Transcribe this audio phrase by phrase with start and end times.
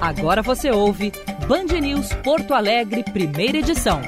[0.00, 1.12] Agora você ouve
[1.46, 4.00] Band News Porto Alegre, primeira edição.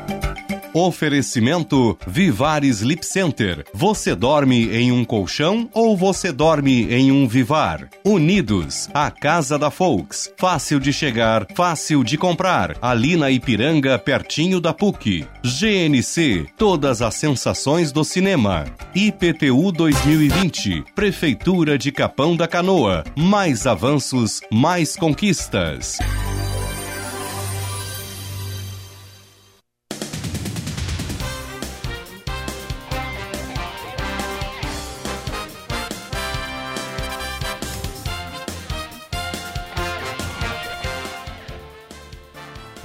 [0.79, 3.65] Oferecimento Vivar Sleep Center.
[3.73, 7.89] Você dorme em um colchão ou você dorme em um Vivar?
[8.05, 10.31] Unidos, a casa da Folks.
[10.37, 12.77] Fácil de chegar, fácil de comprar.
[12.83, 15.27] Ali na Ipiranga, pertinho da PUC.
[15.43, 18.67] GNC, todas as sensações do cinema.
[18.95, 23.03] IPTU 2020, Prefeitura de Capão da Canoa.
[23.17, 25.97] Mais avanços, mais conquistas.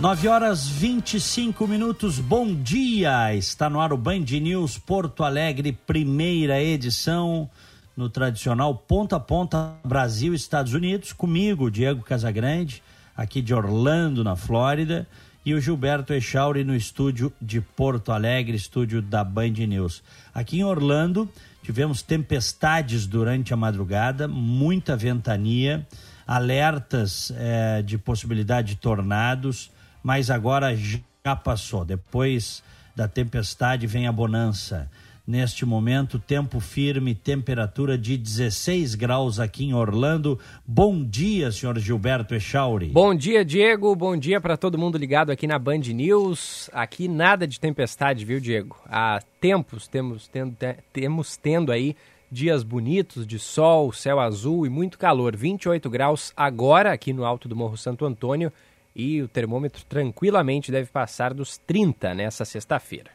[0.02, 3.36] Nove horas 25 minutos, bom dia!
[3.36, 7.48] Está no ar o Band News Porto Alegre, primeira edição,
[7.96, 12.82] no tradicional ponta a ponta Brasil Estados Unidos, comigo, Diego Casagrande,
[13.16, 15.08] aqui de Orlando, na Flórida,
[15.46, 20.02] e o Gilberto Echauri no estúdio de Porto Alegre, estúdio da Band News.
[20.34, 21.29] Aqui em Orlando,
[21.62, 25.88] tivemos tempestades durante a madrugada, muita ventania,
[26.26, 29.70] alertas eh, de possibilidade de tornados
[30.04, 31.85] mas agora já passou.
[31.85, 32.63] Depois
[32.96, 34.90] da tempestade vem a bonança.
[35.26, 40.38] Neste momento, tempo firme, temperatura de 16 graus aqui em Orlando.
[40.66, 42.88] Bom dia, senhor Gilberto Echauri.
[42.88, 43.96] Bom dia, Diego.
[43.96, 46.70] Bom dia para todo mundo ligado aqui na Band News.
[46.74, 48.76] Aqui nada de tempestade, viu, Diego?
[48.88, 50.57] Há tempos temos tendo,
[50.91, 51.96] temos tendo aí
[52.32, 55.35] dias bonitos de sol, céu azul e muito calor.
[55.35, 58.52] 28 graus agora aqui no alto do Morro Santo Antônio
[58.96, 63.12] e o termômetro tranquilamente deve passar dos 30 nessa sexta-feira.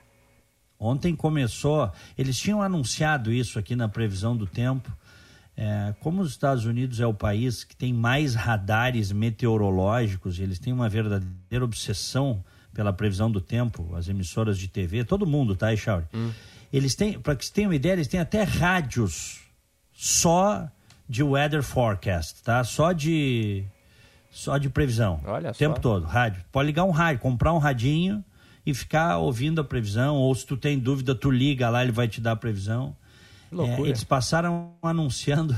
[0.79, 4.95] Ontem começou, eles tinham anunciado isso aqui na previsão do tempo.
[5.57, 10.73] É, como os Estados Unidos é o país que tem mais radares meteorológicos, eles têm
[10.73, 16.05] uma verdadeira obsessão pela previsão do tempo, as emissoras de TV, todo mundo, tá, Echauri?
[16.13, 16.31] Hum.
[16.71, 19.41] Eles têm, para que você tenha uma ideia, eles têm até rádios
[19.95, 20.69] só
[21.09, 22.63] de weather forecast, tá?
[22.65, 23.65] Só de
[24.37, 25.19] só de previsão.
[25.25, 26.45] Olha o tempo todo, rádio.
[26.53, 28.23] Pode ligar um rádio, comprar um radinho
[28.67, 32.07] e ficar ouvindo a previsão, ou se tu tem dúvida, tu liga lá, ele vai
[32.07, 32.95] te dar a previsão.
[33.51, 35.57] É, eles passaram anunciando,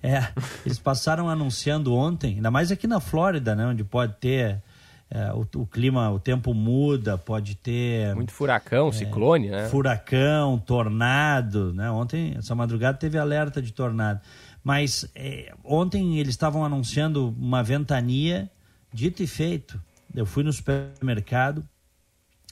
[0.00, 0.28] é,
[0.64, 4.62] eles passaram anunciando ontem, ainda mais aqui na Flórida, né, onde pode ter
[5.10, 9.68] é, o, o, clima, o tempo muda, pode ter muito furacão, é, ciclone, né?
[9.68, 11.90] Furacão, tornado, né?
[11.90, 14.20] Ontem, essa madrugada teve alerta de tornado.
[14.62, 18.50] Mas é, ontem eles estavam anunciando uma ventania,
[18.92, 19.80] dito e feito.
[20.14, 21.66] Eu fui no supermercado,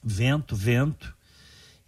[0.02, 1.14] vento, vento,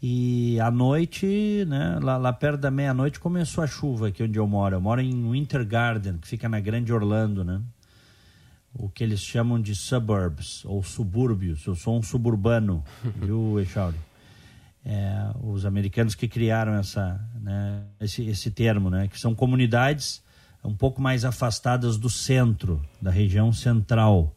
[0.03, 4.47] e à noite, né, lá, lá perto da meia-noite, começou a chuva aqui onde eu
[4.47, 4.77] moro.
[4.77, 7.61] Eu moro em Winter Garden, que fica na Grande Orlando, né?
[8.73, 11.67] O que eles chamam de suburbs, ou subúrbios.
[11.67, 12.83] Eu sou um suburbano,
[13.21, 13.97] viu, Echauri?
[14.85, 20.23] É, os americanos que criaram essa, né, esse, esse termo, né, que são comunidades
[20.65, 24.37] um pouco mais afastadas do centro, da região central,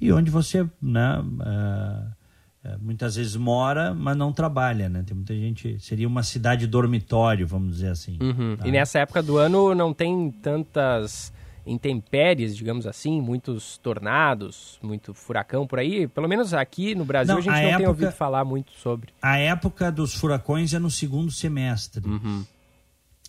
[0.00, 4.88] e onde você né, uh, muitas vezes mora, mas não trabalha.
[4.88, 5.02] Né?
[5.06, 5.78] Tem muita gente.
[5.78, 8.18] Seria uma cidade dormitório, vamos dizer assim.
[8.20, 8.56] Uhum.
[8.56, 8.66] Tá?
[8.66, 11.32] E nessa época do ano não tem tantas
[11.66, 16.06] intempéries, digamos assim, muitos tornados, muito furacão por aí.
[16.08, 18.72] Pelo menos aqui no Brasil não, a gente a não época, tem ouvido falar muito
[18.72, 19.12] sobre.
[19.20, 22.06] A época dos furacões é no segundo semestre.
[22.06, 22.44] Uhum.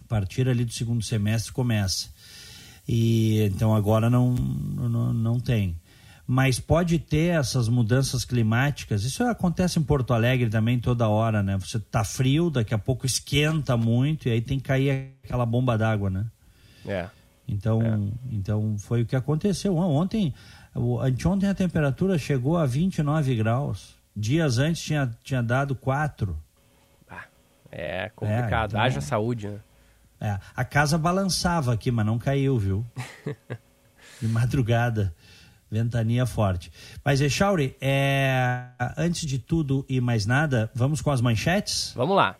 [0.03, 2.09] A partir ali do segundo semestre começa.
[2.87, 5.75] E então agora não, não, não tem.
[6.25, 9.03] Mas pode ter essas mudanças climáticas.
[9.03, 11.57] Isso acontece em Porto Alegre também toda hora, né?
[11.57, 15.77] Você tá frio, daqui a pouco esquenta muito e aí tem que cair aquela bomba
[15.77, 16.25] d'água, né?
[16.85, 17.09] É.
[17.47, 17.99] Então, é.
[18.31, 19.75] então foi o que aconteceu.
[19.75, 20.33] Ontem,
[21.01, 23.95] anteontem a temperatura chegou a 29 graus.
[24.15, 26.37] Dias antes tinha, tinha dado 4.
[27.09, 27.25] Ah,
[27.71, 28.71] é complicado.
[28.71, 29.59] É, então, Haja saúde, né?
[30.21, 32.85] É, a casa balançava aqui, mas não caiu, viu?
[34.21, 35.13] De madrugada.
[35.69, 36.71] Ventania forte.
[37.03, 38.67] Mas, Echauri, é...
[38.95, 41.91] antes de tudo e mais nada, vamos com as manchetes?
[41.95, 42.35] Vamos lá.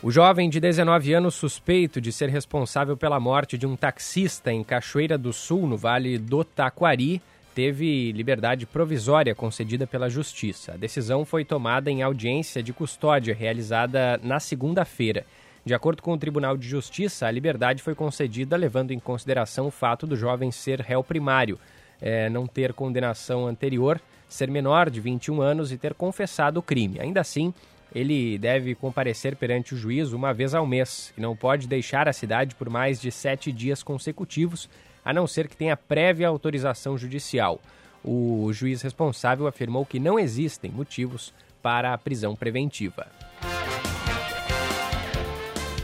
[0.00, 4.62] O jovem de 19 anos suspeito de ser responsável pela morte de um taxista em
[4.62, 7.20] Cachoeira do Sul, no Vale do Taquari,
[7.52, 10.74] teve liberdade provisória concedida pela Justiça.
[10.74, 15.26] A decisão foi tomada em audiência de custódia realizada na segunda-feira.
[15.64, 19.72] De acordo com o Tribunal de Justiça, a liberdade foi concedida levando em consideração o
[19.72, 21.58] fato do jovem ser réu primário,
[22.00, 27.00] é, não ter condenação anterior, ser menor de 21 anos e ter confessado o crime.
[27.00, 27.52] Ainda assim,
[27.94, 32.12] ele deve comparecer perante o juiz uma vez ao mês e não pode deixar a
[32.12, 34.68] cidade por mais de sete dias consecutivos,
[35.04, 37.60] a não ser que tenha prévia autorização judicial.
[38.04, 41.32] O juiz responsável afirmou que não existem motivos
[41.62, 43.06] para a prisão preventiva.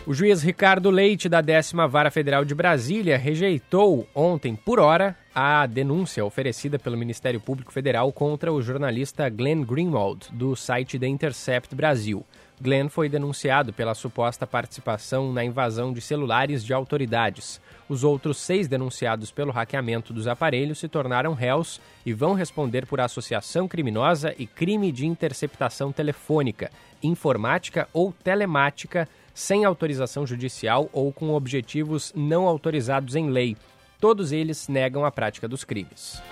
[0.07, 5.65] O juiz Ricardo Leite, da décima Vara Federal de Brasília, rejeitou ontem, por hora, a
[5.65, 11.75] denúncia oferecida pelo Ministério Público Federal contra o jornalista Glenn Greenwald, do site The Intercept
[11.75, 12.23] Brasil.
[12.61, 17.59] Glenn foi denunciado pela suposta participação na invasão de celulares de autoridades.
[17.89, 23.01] Os outros seis denunciados pelo hackeamento dos aparelhos se tornaram réus e vão responder por
[23.01, 26.71] associação criminosa e crime de interceptação telefônica,
[27.03, 33.57] informática ou telemática sem autorização judicial ou com objetivos não autorizados em lei.
[34.01, 36.23] Todos eles negam a prática dos crimes.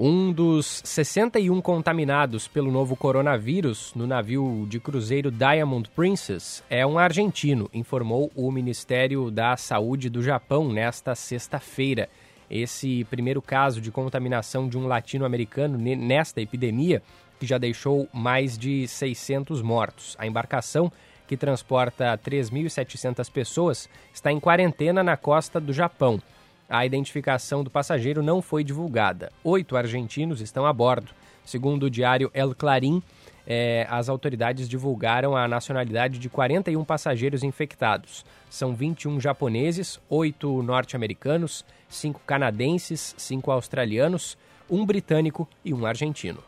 [0.00, 6.96] Um dos 61 contaminados pelo novo coronavírus no navio de cruzeiro Diamond Princess é um
[6.98, 12.08] argentino, informou o Ministério da Saúde do Japão nesta sexta-feira.
[12.48, 17.02] Esse primeiro caso de contaminação de um latino-americano nesta epidemia
[17.38, 20.16] que já deixou mais de 600 mortos.
[20.18, 20.90] A embarcação,
[21.26, 26.20] que transporta 3.700 pessoas, está em quarentena na costa do Japão.
[26.68, 29.32] A identificação do passageiro não foi divulgada.
[29.42, 31.12] Oito argentinos estão a bordo.
[31.44, 33.02] Segundo o diário El Clarim,
[33.46, 38.22] eh, as autoridades divulgaram a nacionalidade de 41 passageiros infectados.
[38.50, 44.36] São 21 japoneses, 8 norte-americanos, 5 canadenses, 5 australianos,
[44.68, 46.44] um britânico e um argentino.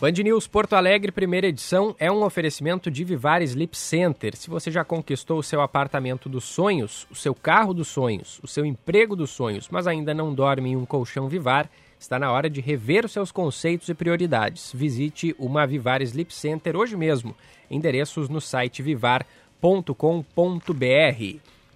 [0.00, 4.34] Band News Porto Alegre, primeira edição, é um oferecimento de Vivar Sleep Center.
[4.34, 8.48] Se você já conquistou o seu apartamento dos sonhos, o seu carro dos sonhos, o
[8.48, 12.48] seu emprego dos sonhos, mas ainda não dorme em um colchão Vivar, está na hora
[12.48, 14.72] de rever os seus conceitos e prioridades.
[14.74, 17.36] Visite uma Vivar Sleep Center hoje mesmo.
[17.70, 19.20] Endereços no site vivar.com.br.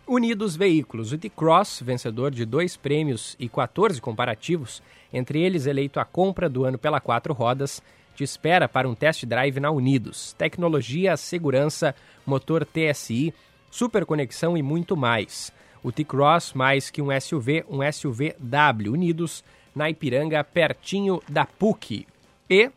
[0.06, 4.82] Unidos Veículos, o T-Cross, vencedor de dois prêmios e 14 comparativos,
[5.12, 7.82] entre eles eleito a compra do ano pela quatro rodas,
[8.14, 10.32] te espera para um test drive na Unidos.
[10.34, 11.94] Tecnologia, segurança,
[12.24, 13.34] motor TSI,
[13.70, 15.52] super conexão e muito mais.
[15.82, 19.44] O T-Cross mais que um SUV, um SUV-W Unidos
[19.74, 22.06] na Ipiranga, pertinho da PUC.
[22.48, 22.70] E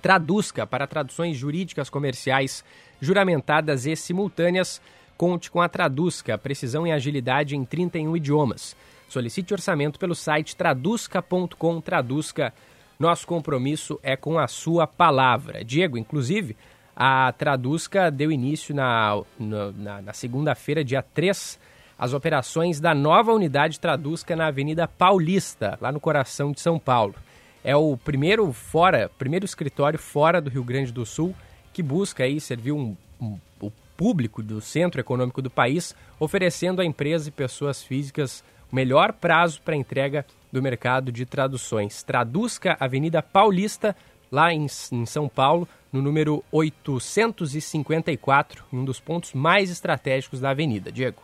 [0.00, 2.64] Traduzca para traduções jurídicas comerciais
[3.00, 4.80] juramentadas e simultâneas.
[5.16, 8.76] Conte com a Traduzca, precisão e agilidade em 31 idiomas.
[9.08, 11.80] Solicite orçamento pelo site traduzca.com.
[11.80, 12.52] Traduzca
[12.98, 15.64] nosso compromisso é com a sua palavra.
[15.64, 16.56] Diego, inclusive,
[16.94, 21.58] a Traduzca deu início na, na, na segunda-feira, dia 3,
[21.98, 27.14] as operações da nova unidade Traduzca na Avenida Paulista, lá no coração de São Paulo.
[27.62, 31.34] É o primeiro fora, primeiro escritório fora do Rio Grande do Sul
[31.76, 36.86] que busca aí servir um, um, o público do centro econômico do país, oferecendo a
[36.86, 40.24] empresas e pessoas físicas o melhor prazo para entrega
[40.56, 42.02] do mercado de traduções.
[42.02, 43.94] Traduzca Avenida Paulista,
[44.32, 50.90] lá em, em São Paulo, no número 854, um dos pontos mais estratégicos da avenida.
[50.90, 51.22] Diego.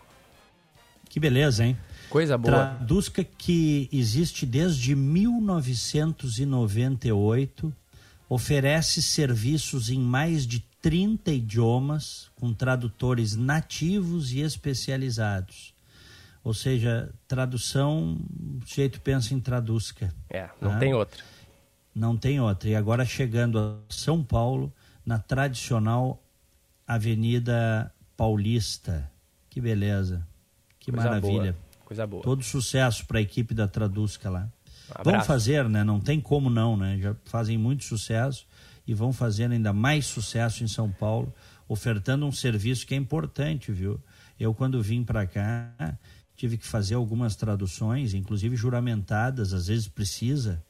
[1.08, 1.78] Que beleza, hein?
[2.10, 2.52] Coisa boa.
[2.52, 7.72] Traduzca que existe desde 1998,
[8.28, 15.71] oferece serviços em mais de 30 idiomas, com tradutores nativos e especializados.
[16.44, 18.18] Ou seja, tradução,
[18.60, 20.12] o jeito pensa em traduzca.
[20.28, 20.78] É, não né?
[20.78, 21.22] tem outra.
[21.94, 22.68] Não tem outra.
[22.68, 24.72] E agora chegando a São Paulo,
[25.04, 26.22] na tradicional
[26.86, 29.10] Avenida Paulista.
[29.48, 30.26] Que beleza.
[30.80, 31.52] Que Coisa maravilha.
[31.52, 31.72] Boa.
[31.84, 32.22] Coisa boa.
[32.22, 34.48] Todo sucesso para a equipe da Traduzca lá.
[35.00, 35.84] Um vão fazer, né?
[35.84, 36.98] Não tem como não, né?
[36.98, 38.46] Já fazem muito sucesso
[38.86, 41.32] e vão fazendo ainda mais sucesso em São Paulo,
[41.68, 44.00] ofertando um serviço que é importante, viu?
[44.38, 45.70] Eu quando vim para cá,
[46.42, 50.60] tive que fazer algumas traduções, inclusive juramentadas, às vezes precisa.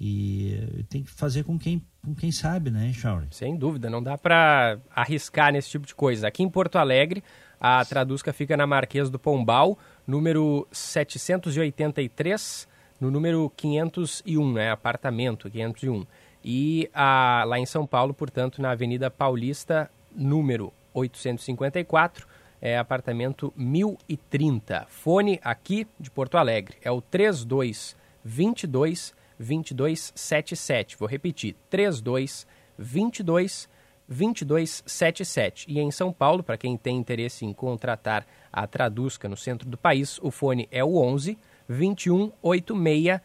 [0.00, 3.26] E tem que fazer com quem, com quem sabe, né, Shauri?
[3.32, 6.28] Sem dúvida, não dá para arriscar nesse tipo de coisa.
[6.28, 7.20] Aqui em Porto Alegre,
[7.60, 12.68] a Traduzca fica na Marquês do Pombal, número 783,
[13.00, 16.06] no número 501, né, apartamento 501.
[16.44, 22.24] E a, lá em São Paulo, portanto, na Avenida Paulista, número 854,
[22.62, 24.86] é apartamento 1030.
[24.88, 30.96] Fone aqui de Porto Alegre é o 32 22 2277.
[30.96, 32.46] Vou repetir: 32
[32.78, 33.68] 22
[34.08, 35.66] 2277.
[35.68, 39.76] E em São Paulo, para quem tem interesse em contratar a Traduzca no centro do
[39.76, 41.36] país, o fone é o 11
[41.68, 43.20] 21 86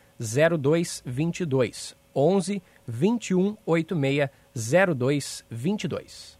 [0.60, 1.96] 0222.
[2.16, 6.40] 11 21 86 0222.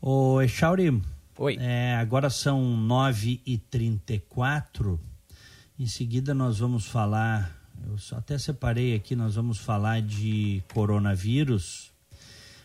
[0.00, 1.02] Ô, Echauri,
[1.38, 1.58] Oi.
[1.60, 4.98] É, agora são 9h34.
[5.78, 7.54] Em seguida nós vamos falar,
[7.86, 11.92] eu até separei aqui, nós vamos falar de coronavírus.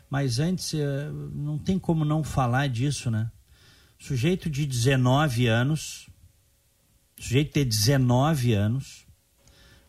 [0.09, 3.29] Mas antes, eh, não tem como não falar disso, né?
[3.99, 6.09] Sujeito de 19 anos,
[7.17, 9.05] sujeito de 19 anos,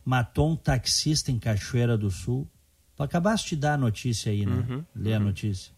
[0.05, 2.51] matou um taxista em Cachoeira do Sul.
[2.97, 4.67] Tu acabaste de dar a notícia aí, né?
[4.69, 5.73] Uhum, Lê a notícia.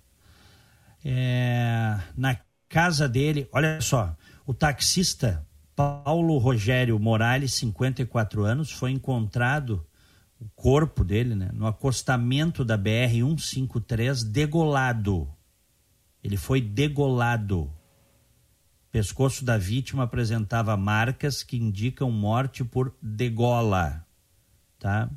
[1.04, 2.38] É, na
[2.74, 9.86] casa dele, olha só, o taxista Paulo Rogério Morales, 54 anos, foi encontrado
[10.40, 15.32] o corpo dele, né, no acostamento da BR 153 degolado.
[16.20, 17.60] Ele foi degolado.
[17.62, 24.04] O pescoço da vítima apresentava marcas que indicam morte por degola,
[24.80, 25.08] tá?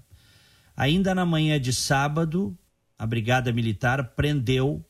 [0.75, 2.55] Ainda na manhã de sábado,
[2.99, 4.85] a Brigada Militar prendeu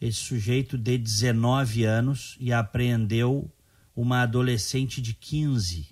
[0.00, 3.52] esse sujeito de 19 anos e apreendeu
[3.94, 5.88] uma adolescente de 15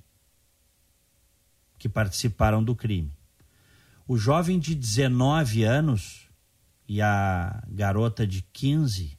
[1.79, 3.13] que participaram do crime.
[4.07, 6.29] O jovem de 19 anos
[6.89, 9.19] e a garota de 15,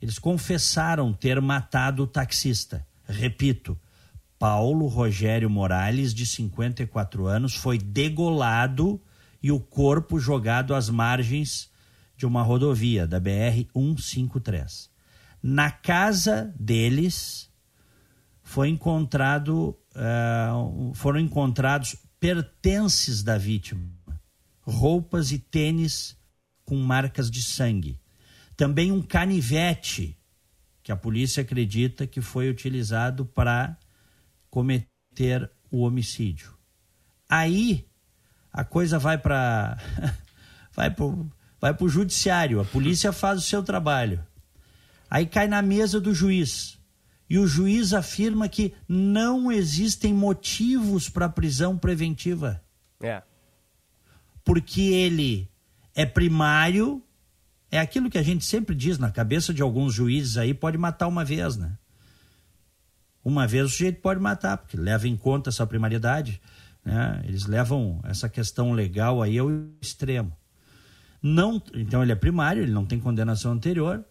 [0.00, 2.86] eles confessaram ter matado o taxista.
[3.08, 3.80] Repito,
[4.38, 9.00] Paulo Rogério Morales, de 54 anos, foi degolado
[9.42, 11.69] e o corpo jogado às margens
[12.20, 14.90] de uma rodovia da BR 153.
[15.42, 17.50] Na casa deles
[18.42, 23.90] foi encontrado, uh, foram encontrados pertences da vítima,
[24.60, 26.14] roupas e tênis
[26.62, 27.98] com marcas de sangue.
[28.54, 30.14] Também um canivete
[30.82, 33.78] que a polícia acredita que foi utilizado para
[34.50, 36.54] cometer o homicídio.
[37.26, 37.88] Aí
[38.52, 39.78] a coisa vai para
[40.76, 41.06] vai para
[41.60, 44.24] vai para o judiciário, a polícia faz o seu trabalho.
[45.10, 46.78] Aí cai na mesa do juiz.
[47.28, 52.60] E o juiz afirma que não existem motivos para prisão preventiva.
[53.00, 53.22] É.
[54.44, 55.48] Porque ele
[55.94, 57.02] é primário,
[57.70, 61.06] é aquilo que a gente sempre diz na cabeça de alguns juízes aí, pode matar
[61.06, 61.76] uma vez, né?
[63.24, 66.40] Uma vez o sujeito pode matar, porque leva em conta essa primariedade.
[66.84, 67.22] Né?
[67.26, 69.48] Eles levam essa questão legal aí ao
[69.80, 70.34] extremo.
[71.22, 74.04] Não, então ele é primário, ele não tem condenação anterior.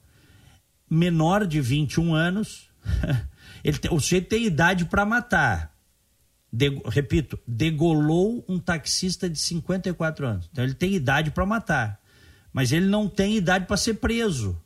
[0.90, 2.70] Menor de 21 anos,
[3.64, 5.76] ele tem, o sujeito tem idade para matar.
[6.52, 10.50] De, repito, degolou um taxista de 54 anos.
[10.52, 12.00] Então ele tem idade para matar.
[12.52, 14.60] Mas ele não tem idade para ser preso.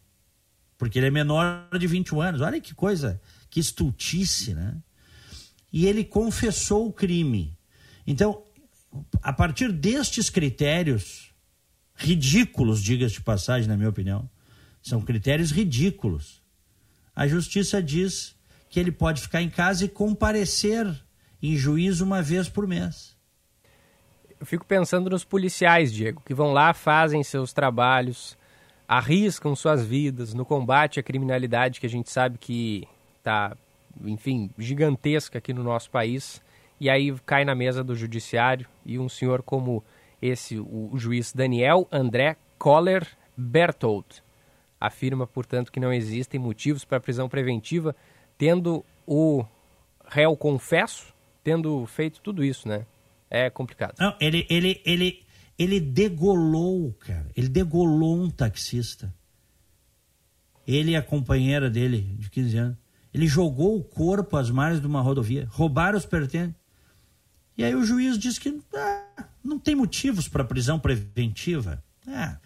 [0.78, 2.42] Porque ele é menor de 21 anos.
[2.42, 4.76] Olha que coisa, que estultice, né?
[5.72, 7.58] E ele confessou o crime.
[8.06, 8.44] Então,
[9.22, 11.33] a partir destes critérios,
[11.96, 14.30] ridículos, diga-se de passagem, na minha opinião.
[14.82, 16.42] São critérios ridículos.
[17.16, 18.36] A justiça diz
[18.70, 20.88] que ele pode ficar em casa e comparecer
[21.42, 23.16] em juízo uma vez por mês.
[24.40, 28.38] Eu fico pensando nos policiais, Diego, que vão lá, fazem seus trabalhos,
[28.88, 33.56] arriscam suas vidas no combate à criminalidade que a gente sabe que está,
[34.04, 36.42] enfim, gigantesca aqui no nosso país.
[36.80, 39.84] E aí cai na mesa do judiciário e um senhor como
[40.24, 44.24] esse, o, juiz Daniel André Koller Berthold
[44.80, 47.94] afirma, portanto, que não existem motivos para prisão preventiva,
[48.38, 49.46] tendo o
[50.08, 51.14] réu confesso,
[51.44, 52.86] tendo feito tudo isso, né?
[53.30, 53.96] É complicado.
[54.00, 55.26] Não, ele, ele, ele,
[55.60, 57.30] ele degolou, cara.
[57.36, 59.14] Ele degolou um taxista.
[60.66, 62.78] Ele e a companheira dele, de 15 anos.
[63.14, 66.56] Ele jogou o corpo às margens de uma rodovia, roubaram os pertences.
[67.58, 71.84] E aí o juiz disse que ah, não tem motivos para prisão preventiva.
[72.08, 72.38] Ah,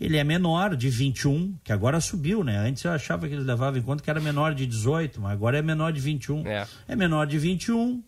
[0.00, 2.58] ele é menor de 21, que agora subiu, né?
[2.58, 5.58] Antes eu achava que ele levava em conta que era menor de 18, mas agora
[5.58, 6.46] é menor de 21.
[6.46, 8.02] É, é menor de 21,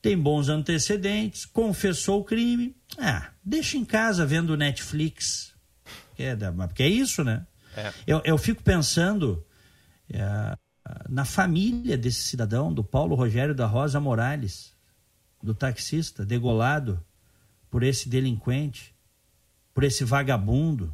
[0.00, 2.76] tem bons antecedentes, confessou o crime.
[2.98, 5.54] Ah, deixa em casa vendo Netflix.
[6.18, 6.36] É,
[6.66, 7.46] porque é isso, né?
[7.76, 7.92] É.
[8.06, 9.44] Eu, eu fico pensando
[10.10, 10.56] é,
[11.08, 14.72] na família desse cidadão, do Paulo Rogério da Rosa Morales,
[15.42, 17.02] do taxista, degolado
[17.72, 18.94] por esse delinquente,
[19.72, 20.92] por esse vagabundo,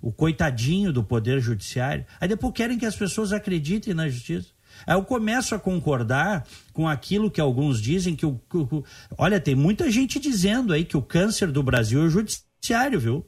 [0.00, 2.06] o coitadinho do Poder Judiciário.
[2.20, 4.50] Aí depois querem que as pessoas acreditem na justiça.
[4.86, 8.40] Aí eu começo a concordar com aquilo que alguns dizem que o.
[9.18, 13.26] Olha, tem muita gente dizendo aí que o câncer do Brasil é o judiciário, viu?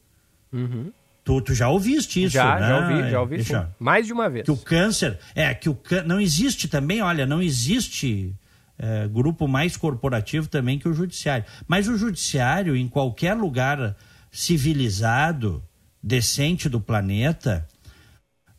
[0.52, 0.92] Uhum.
[1.24, 2.68] Tu, tu, já ouviste isso, já, né?
[2.68, 3.66] Já ouvi, já ouvi sim.
[3.80, 4.44] Mais de uma vez.
[4.44, 5.18] Que o câncer.
[5.34, 8.36] É, que o não existe também, olha, não existe
[8.78, 11.44] é, grupo mais corporativo também que o judiciário.
[11.66, 13.96] Mas o judiciário, em qualquer lugar
[14.30, 15.62] civilizado,
[16.02, 17.66] decente do planeta,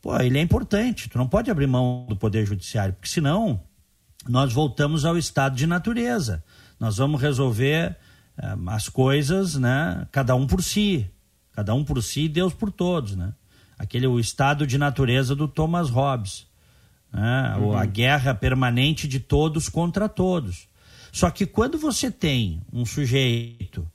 [0.02, 1.10] pô, ele é importante.
[1.10, 3.62] Tu não pode abrir mão do poder judiciário, porque senão
[4.28, 6.44] nós voltamos ao estado de natureza.
[6.80, 7.98] Nós vamos resolver
[8.38, 10.08] é, as coisas, né?
[10.12, 11.10] Cada um por si,
[11.52, 13.34] cada um por si, Deus por todos, né?
[13.78, 16.48] Aquele o estado de natureza do Thomas Hobbes
[17.14, 17.56] né?
[17.58, 17.78] Uhum.
[17.78, 20.68] a guerra permanente de todos contra todos.
[21.12, 23.88] Só que quando você tem um sujeito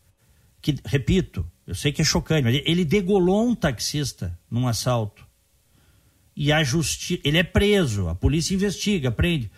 [0.62, 5.26] que, repito, eu sei que é chocante, mas ele degolou um taxista num assalto.
[6.37, 7.20] E a justiça.
[7.25, 9.50] Ele é preso, a polícia investiga, prende.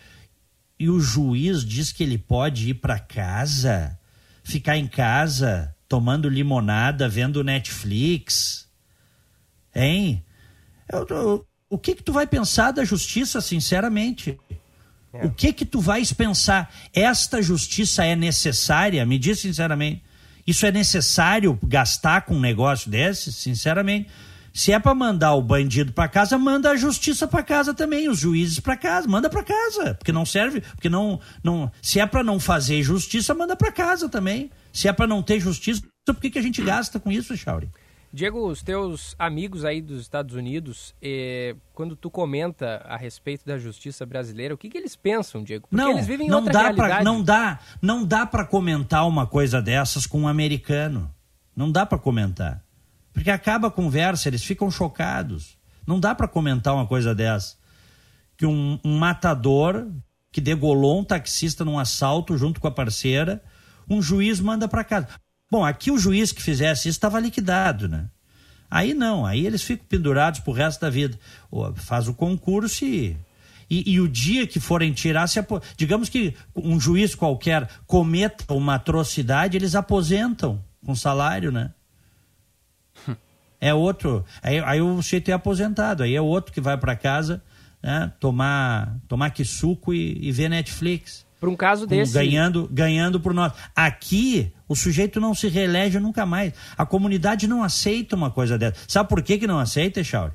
[0.79, 3.99] E o juiz diz que ele pode ir para casa,
[4.43, 8.67] ficar em casa, tomando limonada, vendo Netflix.
[9.75, 10.25] Hein?
[10.91, 14.39] Eu, eu, o que que tu vai pensar da justiça, sinceramente?
[15.15, 15.25] É.
[15.25, 16.73] O que que tu vais pensar?
[16.93, 19.07] Esta justiça é necessária?
[19.07, 20.03] Me diz sinceramente.
[20.45, 23.33] Isso é necessário gastar com um negócio desse?
[23.33, 24.09] Sinceramente.
[24.53, 28.19] Se é para mandar o bandido para casa, manda a justiça para casa também, os
[28.19, 32.25] juízes para casa, manda para casa, porque não serve, porque não, não, se é para
[32.25, 34.51] não fazer justiça, manda para casa também.
[34.73, 37.69] Se é para não ter justiça, por que, que a gente gasta com isso, Chauri?
[38.13, 43.57] Diego, os teus amigos aí dos Estados Unidos, eh, quando tu comenta a respeito da
[43.57, 45.69] justiça brasileira, o que, que eles pensam, Diego?
[45.69, 46.91] Porque não, eles vivem não outra dá realidade.
[46.95, 51.13] Pra, não dá, não dá para comentar uma coisa dessas com um americano.
[51.55, 52.65] Não dá para comentar,
[53.13, 55.59] porque acaba a conversa, eles ficam chocados.
[55.87, 57.61] Não dá para comentar uma coisa dessa
[58.41, 59.87] que um, um matador
[60.33, 63.43] que degolou um taxista num assalto junto com a parceira,
[63.87, 65.09] um juiz manda para casa.
[65.51, 68.07] Bom, aqui o juiz que fizesse isso estava liquidado, né?
[68.71, 71.19] Aí não, aí eles ficam pendurados pro resto da vida.
[71.75, 73.17] Faz o concurso e,
[73.69, 75.61] e, e o dia que forem tirar, se apo...
[75.77, 81.73] digamos que um juiz qualquer cometa uma atrocidade, eles aposentam com salário, né?
[83.61, 84.25] É outro.
[84.43, 87.43] Aí, aí o sujeito é aposentado, aí é outro que vai para casa
[87.83, 91.27] né, tomar, tomar que suco e, e ver Netflix.
[91.39, 92.13] Para um caso desse.
[92.13, 93.53] Ganhando, ganhando por nós.
[93.75, 96.53] Aqui, o sujeito não se reelege nunca mais.
[96.79, 98.77] A comunidade não aceita uma coisa dessa.
[98.87, 100.33] Sabe por que, que não aceita, Echauri?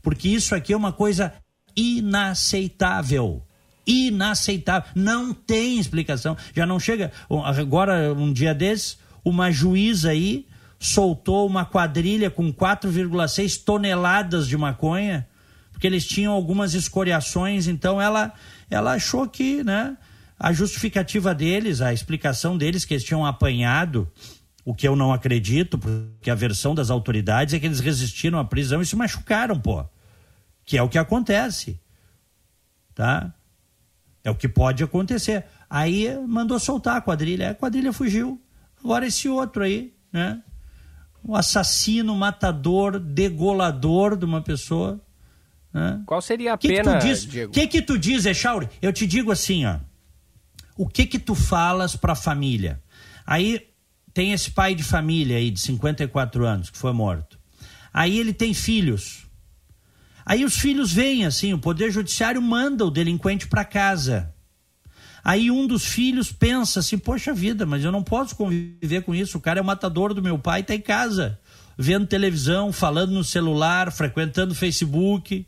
[0.00, 1.30] Porque isso aqui é uma coisa
[1.76, 3.42] inaceitável.
[3.86, 4.88] Inaceitável.
[4.94, 6.38] Não tem explicação.
[6.54, 7.12] Já não chega.
[7.44, 10.46] Agora, um dia desses, uma juíza aí
[10.78, 15.28] soltou uma quadrilha com 4,6 toneladas de maconha,
[15.70, 18.32] porque eles tinham algumas escoriações, então ela,
[18.70, 19.98] ela achou que, né?
[20.38, 24.10] A justificativa deles, a explicação deles que eles tinham apanhado,
[24.64, 28.44] o que eu não acredito, porque a versão das autoridades é que eles resistiram à
[28.44, 29.84] prisão e se machucaram, pô.
[30.64, 31.80] Que é o que acontece.
[32.94, 33.32] Tá?
[34.22, 35.44] É o que pode acontecer.
[35.70, 38.40] Aí mandou soltar a quadrilha, a quadrilha fugiu.
[38.84, 40.42] Agora esse outro aí, né?
[41.24, 45.00] O assassino, matador, degolador de uma pessoa.
[45.72, 46.02] Né?
[46.04, 47.50] Qual seria a que pena, que Diego?
[47.50, 48.68] O que que tu diz, Echauri?
[48.82, 49.78] Eu te digo assim, ó
[50.76, 52.82] o que que tu falas para a família?
[53.26, 53.66] Aí
[54.12, 57.38] tem esse pai de família aí de 54 anos que foi morto.
[57.92, 59.26] Aí ele tem filhos.
[60.24, 64.34] Aí os filhos vêm assim, o poder judiciário manda o delinquente para casa.
[65.24, 69.38] Aí um dos filhos pensa assim: "Poxa vida, mas eu não posso conviver com isso.
[69.38, 71.38] O cara é o matador do meu pai, está em casa,
[71.76, 75.46] vendo televisão, falando no celular, frequentando Facebook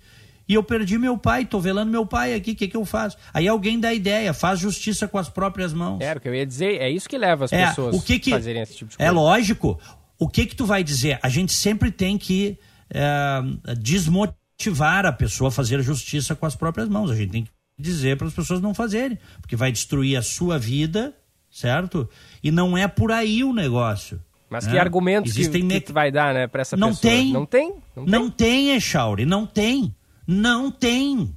[0.48, 3.18] e eu perdi meu pai, estou velando meu pai aqui, o que, que eu faço?
[3.34, 6.00] Aí alguém dá ideia, faz justiça com as próprias mãos.
[6.00, 8.18] É, o que eu ia dizer, é isso que leva as é, pessoas o que
[8.18, 9.10] que, a fazerem esse tipo de é coisa.
[9.10, 9.78] É lógico.
[10.18, 11.18] O que que tu vai dizer?
[11.22, 12.58] A gente sempre tem que
[12.90, 17.10] é, desmotivar a pessoa a fazer justiça com as próprias mãos.
[17.10, 20.58] A gente tem que dizer para as pessoas não fazerem, porque vai destruir a sua
[20.58, 21.14] vida,
[21.50, 22.08] certo?
[22.42, 24.20] E não é por aí o negócio.
[24.50, 24.72] Mas né?
[24.72, 27.12] que argumentos Existem que, que vai dar, né, para essa não pessoa?
[27.12, 27.68] Tem, não tem.
[27.94, 29.94] Não tem, não tem Echauri, não tem.
[30.30, 31.34] Não tem.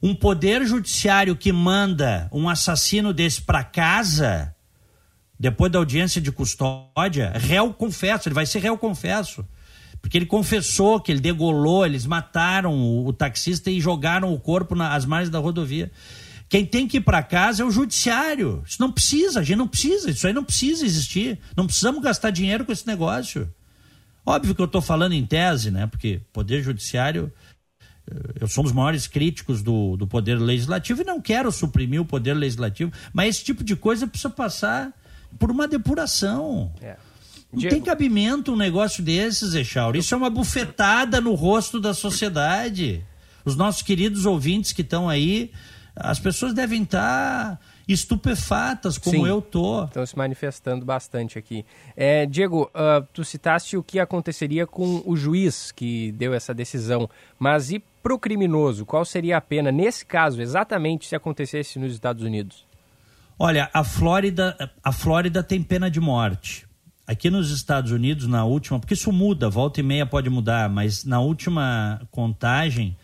[0.00, 4.54] Um poder judiciário que manda um assassino desse para casa,
[5.40, 9.44] depois da audiência de custódia, réu confesso, ele vai ser réu confesso.
[10.00, 14.76] Porque ele confessou que ele degolou, eles mataram o, o taxista e jogaram o corpo
[14.76, 15.90] nas margens da rodovia.
[16.48, 18.62] Quem tem que ir para casa é o judiciário.
[18.64, 21.40] Isso não precisa, a gente não precisa, isso aí não precisa existir.
[21.56, 23.52] Não precisamos gastar dinheiro com esse negócio.
[24.24, 25.86] Óbvio que eu estou falando em tese, né?
[25.86, 27.32] Porque poder judiciário
[28.40, 32.04] eu sou um dos maiores críticos do, do poder legislativo e não quero suprimir o
[32.04, 34.92] poder legislativo, mas esse tipo de coisa precisa passar
[35.38, 36.72] por uma depuração.
[36.82, 36.96] É.
[37.52, 37.74] Não Diego.
[37.74, 40.00] tem cabimento um negócio desses, Echauri.
[40.00, 43.04] Isso é uma bufetada no rosto da sociedade.
[43.44, 45.52] Os nossos queridos ouvintes que estão aí,
[45.94, 49.28] as pessoas devem estar estupefatas, como Sim.
[49.28, 49.84] eu tô.
[49.84, 51.64] Estão se manifestando bastante aqui.
[51.96, 57.08] É, Diego, uh, tu citaste o que aconteceria com o juiz que deu essa decisão,
[57.38, 58.84] mas e para o criminoso?
[58.84, 62.66] Qual seria a pena nesse caso, exatamente se acontecesse nos Estados Unidos?
[63.38, 66.66] Olha, a Flórida, a Flórida tem pena de morte.
[67.06, 71.02] Aqui nos Estados Unidos, na última, porque isso muda, volta e meia pode mudar, mas
[71.04, 72.94] na última contagem,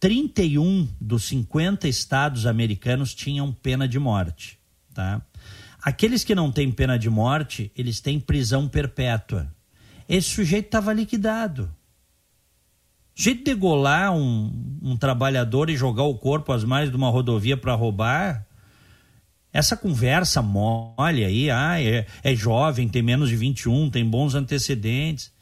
[0.00, 4.58] 31 dos 50 estados americanos tinham pena de morte,
[4.94, 5.20] tá?
[5.82, 9.52] Aqueles que não têm pena de morte, eles têm prisão perpétua.
[10.08, 11.70] Esse sujeito estava liquidado.
[13.14, 17.56] Jeito de degolar um, um trabalhador e jogar o corpo às margens de uma rodovia
[17.56, 18.44] para roubar,
[19.52, 25.32] essa conversa mole aí, ah, é, é jovem, tem menos de 21, tem bons antecedentes.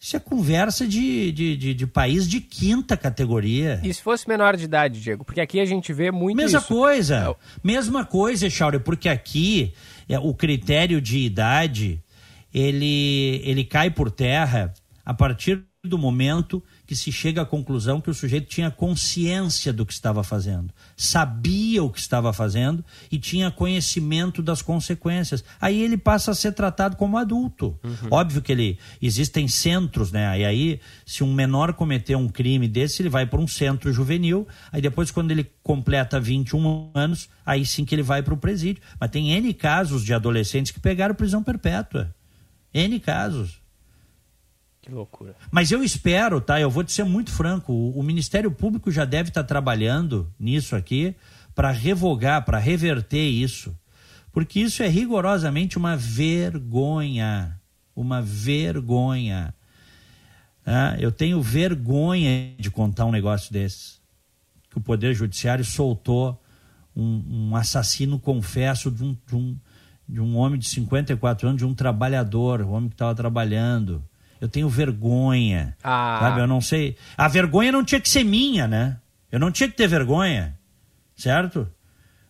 [0.00, 3.80] Isso é conversa de, de, de, de, país de quinta categoria.
[3.84, 5.24] E se fosse menor de idade, Diego?
[5.24, 6.68] Porque aqui a gente vê muito Mesma isso.
[6.68, 7.36] coisa.
[7.62, 9.74] Mesma coisa, Chauri, porque aqui
[10.08, 12.02] é, o critério de idade
[12.52, 14.72] ele, ele cai por terra
[15.04, 19.86] a partir do momento que se chega à conclusão que o sujeito tinha consciência do
[19.86, 25.44] que estava fazendo, sabia o que estava fazendo e tinha conhecimento das consequências.
[25.60, 27.78] Aí ele passa a ser tratado como adulto.
[27.84, 28.08] Uhum.
[28.10, 30.40] Óbvio que ele existem centros, né?
[30.40, 34.48] E aí, se um menor cometer um crime desse, ele vai para um centro juvenil.
[34.72, 38.82] Aí depois, quando ele completa 21 anos, aí sim que ele vai para o presídio.
[38.98, 42.12] Mas tem N casos de adolescentes que pegaram prisão perpétua.
[42.74, 43.59] N casos.
[44.82, 45.36] Que loucura.
[45.50, 46.60] Mas eu espero, tá?
[46.60, 47.72] Eu vou te ser muito franco.
[47.72, 51.14] O, o Ministério Público já deve estar trabalhando nisso aqui
[51.54, 53.76] para revogar, para reverter isso.
[54.32, 57.60] Porque isso é rigorosamente uma vergonha.
[57.94, 59.54] Uma vergonha.
[60.64, 63.98] Ah, eu tenho vergonha de contar um negócio desse.
[64.70, 66.40] Que o Poder Judiciário soltou
[66.94, 69.56] um, um assassino confesso de um, de, um,
[70.08, 74.02] de um homem de 54 anos, de um trabalhador, um homem que estava trabalhando.
[74.40, 75.76] Eu tenho vergonha.
[75.82, 76.18] Ah.
[76.20, 76.40] Sabe?
[76.40, 76.96] Eu não sei.
[77.16, 78.96] A vergonha não tinha que ser minha, né?
[79.30, 80.58] Eu não tinha que ter vergonha.
[81.14, 81.68] Certo?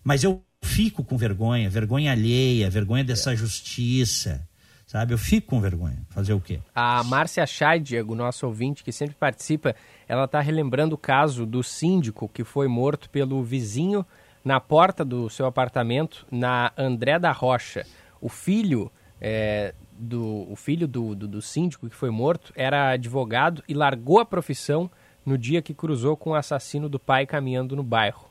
[0.03, 3.37] Mas eu fico com vergonha, vergonha alheia, vergonha dessa é.
[3.37, 4.47] justiça.
[4.87, 5.15] Sabe?
[5.15, 5.99] Eu fico com vergonha.
[6.11, 6.59] Fazer o quê?
[6.75, 9.77] A Márcia Chay, Diego, nosso ouvinte, que sempre participa,
[10.09, 14.05] ela está relembrando o caso do síndico que foi morto pelo vizinho
[14.45, 17.87] na porta do seu apartamento na André da Rocha.
[18.21, 23.63] O filho é, do o filho do, do, do, síndico que foi morto era advogado
[23.69, 24.91] e largou a profissão
[25.25, 28.31] no dia que cruzou com o assassino do pai caminhando no bairro.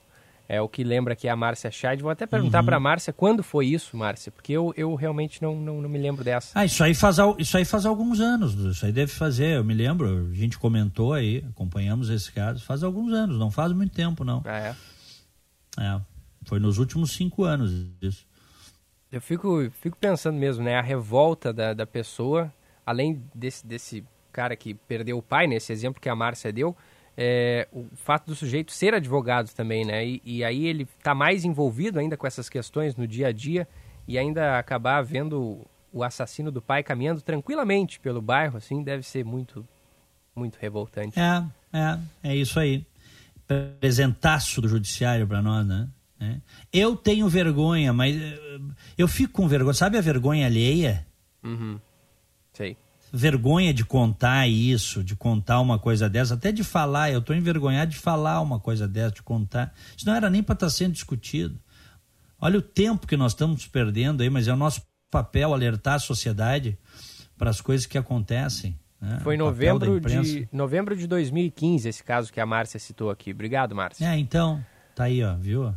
[0.51, 2.01] É o que lembra aqui a Márcia Scheid.
[2.01, 2.65] Vou até perguntar uhum.
[2.65, 5.99] para a Márcia quando foi isso, Márcia, porque eu, eu realmente não, não, não, me
[5.99, 6.57] lembro dessa.
[6.59, 8.55] Ah, isso aí, faz, isso aí faz alguns anos.
[8.55, 12.81] Isso aí deve fazer, eu me lembro, a gente comentou aí, acompanhamos esse caso, faz
[12.81, 14.41] alguns anos, não faz muito tempo, não.
[14.43, 14.75] Ah, é?
[15.79, 16.01] É,
[16.45, 18.25] foi nos últimos cinco anos isso.
[19.11, 20.75] Eu fico, fico pensando mesmo, né?
[20.75, 22.53] A revolta da, da pessoa,
[22.85, 26.75] além desse, desse cara que perdeu o pai, nesse exemplo que a Márcia deu,
[27.17, 30.05] é, o fato do sujeito ser advogado também, né?
[30.05, 33.67] E, e aí ele está mais envolvido ainda com essas questões no dia a dia
[34.07, 39.25] e ainda acabar vendo o assassino do pai caminhando tranquilamente pelo bairro, assim, deve ser
[39.25, 39.67] muito,
[40.35, 41.19] muito revoltante.
[41.19, 41.43] É,
[41.73, 42.85] é, é isso aí.
[43.79, 45.89] Presentaço do judiciário para nós, né?
[46.19, 46.35] É.
[46.73, 48.15] Eu tenho vergonha, mas
[48.97, 49.73] eu fico com vergonha.
[49.73, 51.07] Sabe a vergonha alheia?
[51.43, 51.79] Uhum.
[52.53, 52.75] Sei.
[53.11, 57.09] Vergonha de contar isso, de contar uma coisa dessa, até de falar.
[57.11, 59.73] Eu estou envergonhado de falar uma coisa dessa, de contar.
[59.95, 61.57] Isso não era nem para estar tá sendo discutido.
[62.39, 65.99] Olha o tempo que nós estamos perdendo aí, mas é o nosso papel alertar a
[65.99, 66.77] sociedade
[67.37, 68.77] para as coisas que acontecem.
[69.01, 69.19] Né?
[69.23, 73.31] Foi em novembro de, novembro de 2015 esse caso que a Márcia citou aqui.
[73.31, 74.05] Obrigado, Márcia.
[74.05, 75.73] É, então, tá aí, ó, viu?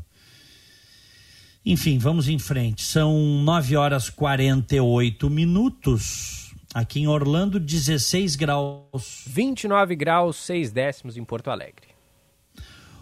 [1.65, 2.83] Enfim, vamos em frente.
[2.83, 6.53] São 9 horas 48 minutos.
[6.75, 9.25] Aqui em Orlando, 16 graus.
[9.27, 11.89] 29 graus, 6 décimos em Porto Alegre.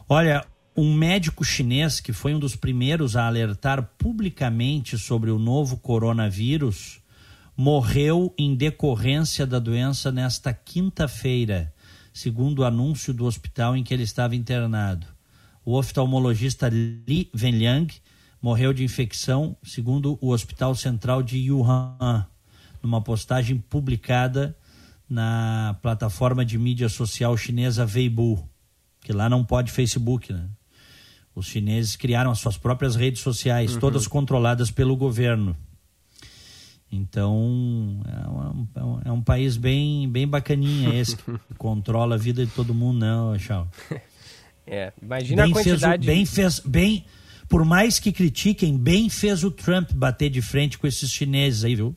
[0.06, 0.44] Olha,
[0.76, 7.00] um médico chinês que foi um dos primeiros a alertar publicamente sobre o novo coronavírus
[7.56, 11.72] morreu em decorrência da doença nesta quinta-feira,
[12.12, 15.06] segundo o anúncio do hospital em que ele estava internado.
[15.64, 17.92] O oftalmologista Li Wenliang
[18.40, 22.26] morreu de infecção, segundo o Hospital Central de Wuhan,
[22.82, 24.56] numa postagem publicada
[25.08, 28.48] na plataforma de mídia social chinesa Weibo,
[29.00, 30.48] que lá não pode Facebook, né?
[31.34, 33.80] Os chineses criaram as suas próprias redes sociais, uhum.
[33.80, 35.56] todas controladas pelo governo.
[36.92, 38.02] Então,
[38.74, 42.74] é, um, é um país bem, bem bacaninha esse, que controla a vida de todo
[42.74, 43.68] mundo, não, Chau.
[44.72, 46.06] É, imagina bem a quantidade...
[46.06, 47.04] Fez, bem, fez, bem,
[47.50, 51.74] por mais que critiquem, bem fez o Trump bater de frente com esses chineses aí,
[51.74, 51.96] viu?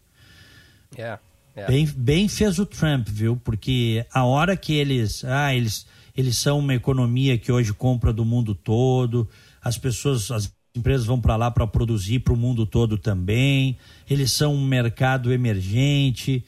[0.97, 1.19] É.
[1.55, 1.67] É.
[1.67, 3.37] Bem, bem fez o Trump, viu?
[3.37, 5.23] Porque a hora que eles.
[5.23, 5.85] Ah, eles,
[6.17, 9.29] eles são uma economia que hoje compra do mundo todo,
[9.61, 13.77] as pessoas, as empresas vão para lá para produzir para o mundo todo também,
[14.09, 16.43] eles são um mercado emergente,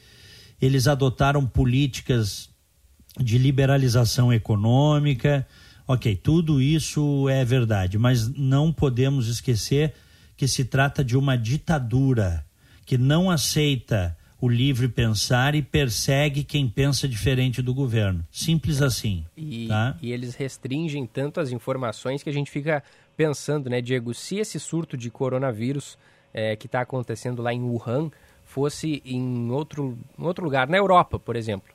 [0.60, 2.50] eles adotaram políticas
[3.20, 5.46] de liberalização econômica.
[5.88, 9.94] Ok, tudo isso é verdade, mas não podemos esquecer
[10.36, 12.44] que se trata de uma ditadura
[12.84, 18.24] que não aceita o livre pensar e persegue quem pensa diferente do governo.
[18.30, 19.24] Simples assim.
[19.36, 19.96] E, tá?
[20.02, 22.82] e eles restringem tanto as informações que a gente fica
[23.16, 25.96] pensando, né, Diego, se esse surto de coronavírus
[26.34, 28.10] é, que está acontecendo lá em Wuhan
[28.44, 31.74] fosse em outro, em outro lugar, na Europa, por exemplo.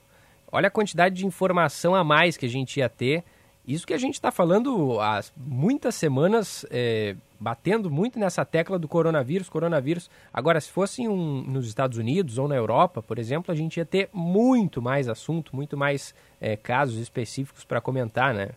[0.52, 3.24] Olha a quantidade de informação a mais que a gente ia ter.
[3.67, 8.88] Isso que a gente está falando há muitas semanas, é, batendo muito nessa tecla do
[8.88, 10.10] coronavírus, coronavírus.
[10.34, 13.86] Agora, se fosse um, nos Estados Unidos ou na Europa, por exemplo, a gente ia
[13.86, 18.50] ter muito mais assunto, muito mais é, casos específicos para comentar, né?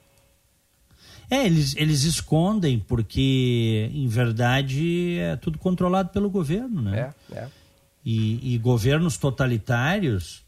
[1.30, 7.12] É, eles, eles escondem porque, em verdade, é tudo controlado pelo governo, né?
[7.32, 7.48] É, é.
[8.04, 10.44] E, e governos totalitários,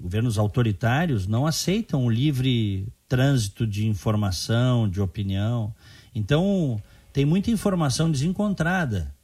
[0.00, 5.70] governos autoritários, não aceitam o livre trânsito de informação, de opinião.
[6.14, 6.80] Então,
[7.12, 9.14] tem muita informação desencontrada.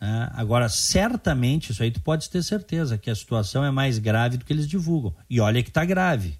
[0.00, 0.28] Né?
[0.34, 4.44] Agora, certamente, isso aí tu pode ter certeza, que a situação é mais grave do
[4.44, 5.14] que eles divulgam.
[5.30, 6.36] E olha que está grave.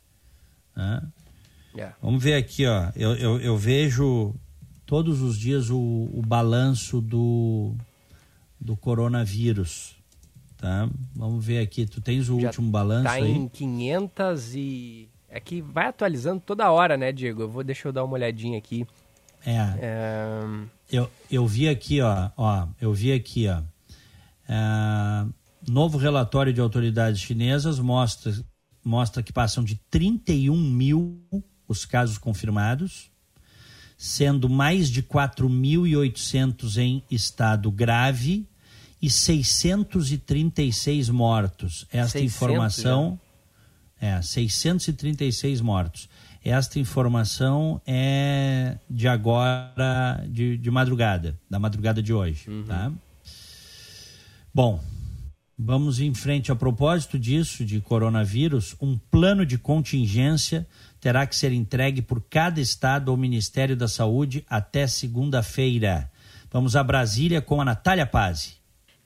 [0.75, 1.01] Né?
[1.73, 1.97] Yeah.
[2.03, 2.91] Vamos ver aqui, ó.
[2.97, 4.35] Eu, eu, eu vejo
[4.85, 5.79] todos os dias o,
[6.13, 7.77] o balanço do,
[8.61, 9.95] do coronavírus.
[10.57, 10.91] Tá?
[11.15, 11.87] Vamos ver aqui.
[11.87, 13.31] Tu tens o Já último balanço Tá aí?
[13.31, 15.09] em 500 e...
[15.39, 17.43] É que vai atualizando toda hora, né, Diego?
[17.43, 18.85] Eu vou, deixa eu dar uma olhadinha aqui.
[19.47, 19.57] É.
[19.81, 20.41] É...
[20.91, 23.63] Eu, eu vi aqui, ó, ó, eu vi aqui, ó.
[24.49, 25.25] É,
[25.71, 28.35] novo relatório de autoridades chinesas mostra,
[28.85, 31.23] mostra que passam de 31 mil
[31.69, 33.09] os casos confirmados,
[33.97, 38.45] sendo mais de 4.800 em estado grave
[39.01, 41.87] e 636 mortos.
[41.93, 43.21] Esta 600 informação
[44.01, 46.09] é 636 mortos.
[46.45, 52.93] Esta informação é de agora, de, de madrugada, da madrugada de hoje, tá?
[54.55, 54.81] Bom,
[55.59, 56.53] vamos em frente.
[56.53, 60.67] A propósito disso, de coronavírus, um plano de contingência
[61.01, 66.11] terá que ser entregue por cada estado ao Ministério da Saúde até segunda-feira.
[66.51, 68.58] Vamos a Brasília com a Natália Pazzi.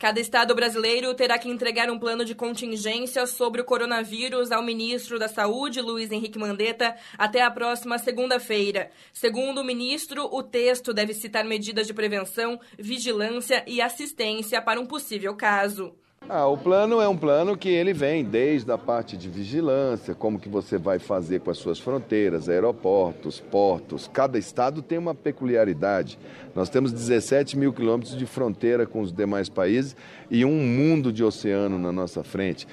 [0.03, 5.17] Cada estado brasileiro terá que entregar um plano de contingência sobre o coronavírus ao ministro
[5.17, 8.91] da Saúde, Luiz Henrique Mandetta, até a próxima segunda-feira.
[9.13, 14.87] Segundo o ministro, o texto deve citar medidas de prevenção, vigilância e assistência para um
[14.87, 15.95] possível caso.
[16.29, 20.39] Ah, o plano é um plano que ele vem desde a parte de vigilância, como
[20.39, 24.09] que você vai fazer com as suas fronteiras, aeroportos, portos.
[24.11, 26.19] Cada estado tem uma peculiaridade.
[26.55, 29.97] Nós temos 17 mil quilômetros de fronteira com os demais países
[30.31, 32.67] e um mundo de oceano na nossa frente.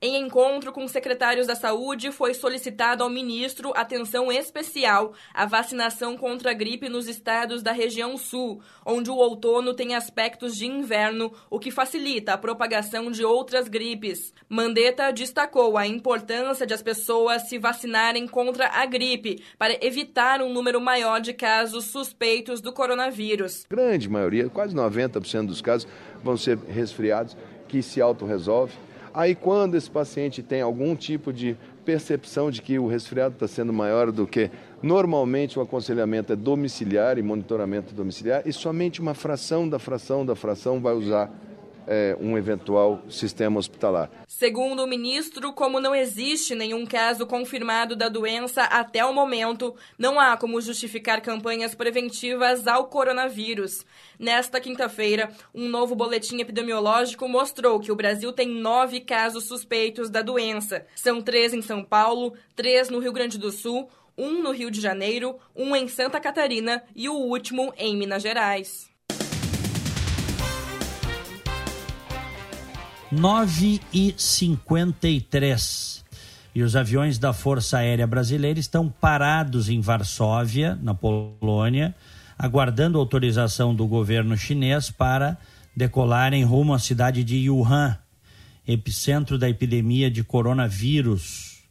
[0.00, 6.52] Em encontro com secretários da Saúde, foi solicitado ao ministro atenção especial à vacinação contra
[6.52, 11.58] a gripe nos estados da região sul, onde o outono tem aspectos de inverno, o
[11.58, 14.32] que facilita a propagação de outras gripes.
[14.48, 20.52] Mandetta destacou a importância de as pessoas se vacinarem contra a gripe para evitar um
[20.52, 23.66] número maior de casos suspeitos do coronavírus.
[23.68, 25.88] Grande maioria, quase 90% dos casos,
[26.22, 28.72] vão ser resfriados que se autorresolve.
[29.18, 33.72] Aí, quando esse paciente tem algum tipo de percepção de que o resfriado está sendo
[33.72, 34.48] maior do que
[34.80, 40.36] normalmente o aconselhamento é domiciliar e monitoramento domiciliar, e somente uma fração da fração da
[40.36, 41.32] fração vai usar
[41.88, 44.10] é, um eventual sistema hospitalar.
[44.28, 50.20] Segundo o ministro, como não existe nenhum caso confirmado da doença até o momento, não
[50.20, 53.86] há como justificar campanhas preventivas ao coronavírus.
[54.18, 60.20] Nesta quinta-feira, um novo boletim epidemiológico mostrou que o Brasil tem nove casos suspeitos da
[60.20, 60.84] doença.
[60.94, 64.80] São três em São Paulo, três no Rio Grande do Sul, um no Rio de
[64.80, 68.90] Janeiro, um em Santa Catarina e o último em Minas Gerais.
[73.10, 76.04] 9 e 53
[76.54, 81.94] e os aviões da Força Aérea Brasileira estão parados em Varsóvia, na Polônia,
[82.38, 85.38] aguardando autorização do governo chinês para
[85.74, 87.96] decolarem rumo à cidade de Wuhan,
[88.66, 91.62] epicentro da epidemia de coronavírus,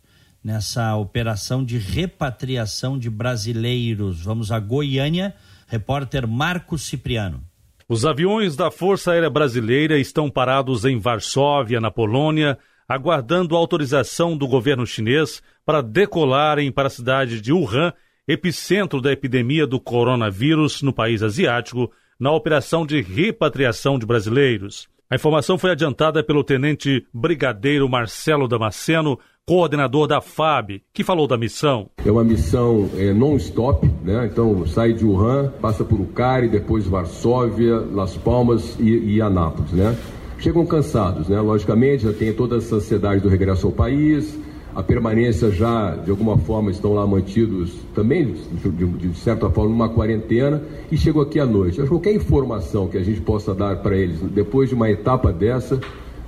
[0.44, 4.22] nessa operação de repatriação de brasileiros.
[4.24, 5.36] Vamos a Goiânia
[5.68, 7.47] Repórter Marcos Cipriano.
[7.90, 14.46] Os aviões da Força Aérea Brasileira estão parados em Varsóvia, na Polônia, aguardando autorização do
[14.46, 17.94] governo chinês para decolarem para a cidade de Wuhan,
[18.28, 24.90] epicentro da epidemia do coronavírus no país asiático, na operação de repatriação de brasileiros.
[25.10, 31.38] A informação foi adiantada pelo tenente brigadeiro Marcelo Damasceno, coordenador da FAB, que falou da
[31.38, 31.90] missão.
[32.06, 34.30] É uma missão é, non-stop, né?
[34.30, 39.98] Então sai de Wuhan, passa por Ucari, depois Varsóvia, Las Palmas e, e Anápolis, né?
[40.38, 41.40] Chegam cansados, né?
[41.40, 44.38] Logicamente, já tem toda essa ansiedade do regresso ao país,
[44.76, 49.90] a permanência já, de alguma forma, estão lá mantidos também, de, de, certa forma, numa
[49.90, 51.82] quarentena, e chegam aqui à noite.
[51.88, 55.80] Qualquer informação que a gente possa dar para eles, depois de uma etapa dessa,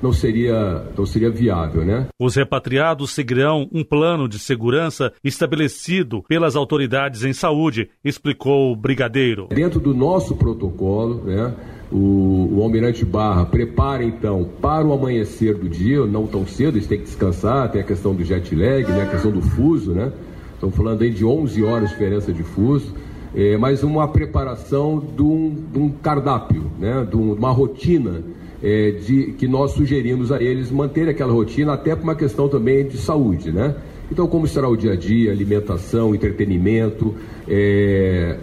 [0.02, 2.08] não seria, não seria viável, né?
[2.20, 9.48] Os repatriados seguirão um plano de segurança estabelecido pelas autoridades em saúde, explicou o brigadeiro.
[9.50, 11.54] Dentro do nosso protocolo, né?
[11.92, 16.86] O, o, almirante Barra prepara então para o amanhecer do dia, não tão cedo, eles
[16.86, 20.12] têm que descansar, tem a questão do jet lag, né, a questão do fuso, né?
[20.54, 22.94] Estamos falando aí de 11 horas de diferença de fuso,
[23.34, 28.22] é, mas uma preparação de um, de um cardápio, né, de uma rotina
[28.62, 32.88] é, de, que nós sugerimos a eles manter aquela rotina, até por uma questão também
[32.88, 33.76] de saúde, né?
[34.12, 37.16] Então, como será o dia a dia, alimentação, entretenimento,
[37.48, 38.38] é,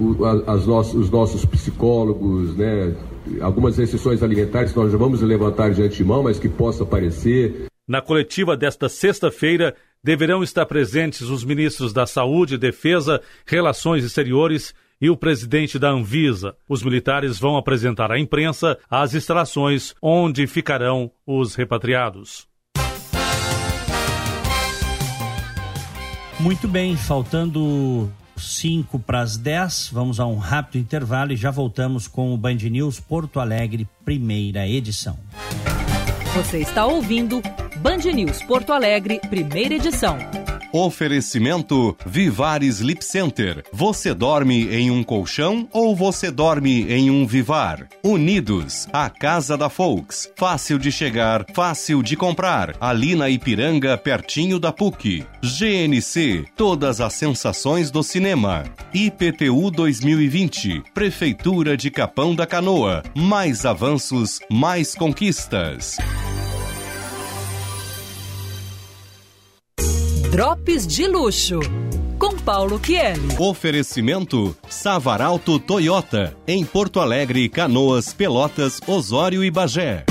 [0.00, 2.94] o, as nossos, os nossos psicólogos, né?
[3.40, 7.66] Algumas restrições alimentares que nós já vamos levantar de antemão, mas que possa aparecer.
[7.88, 15.10] Na coletiva desta sexta-feira, deverão estar presentes os ministros da Saúde, Defesa, Relações Exteriores e
[15.10, 16.54] o presidente da Anvisa.
[16.68, 22.46] Os militares vão apresentar à imprensa as instalações onde ficarão os repatriados.
[26.38, 32.06] Muito bem, faltando 5 para as 10, vamos a um rápido intervalo e já voltamos
[32.06, 35.18] com o Band News Porto Alegre, primeira edição.
[36.34, 37.42] Você está ouvindo
[37.78, 40.16] Band News Porto Alegre, primeira edição.
[40.72, 43.62] Oferecimento Vivar Sleep Center.
[43.70, 47.88] Você dorme em um colchão ou você dorme em um Vivar?
[48.02, 50.30] Unidos, a casa da Folks.
[50.34, 52.74] Fácil de chegar, fácil de comprar.
[52.80, 55.26] Ali na Ipiranga, pertinho da PUC.
[55.42, 58.64] GNC, todas as sensações do cinema.
[58.94, 63.02] IPTU 2020, Prefeitura de Capão da Canoa.
[63.14, 65.98] Mais avanços, mais conquistas.
[70.32, 71.60] Drops de Luxo,
[72.18, 73.36] com Paulo Kieli.
[73.38, 80.06] Oferecimento Savaralto Toyota, em Porto Alegre, Canoas, Pelotas, Osório e Bagé.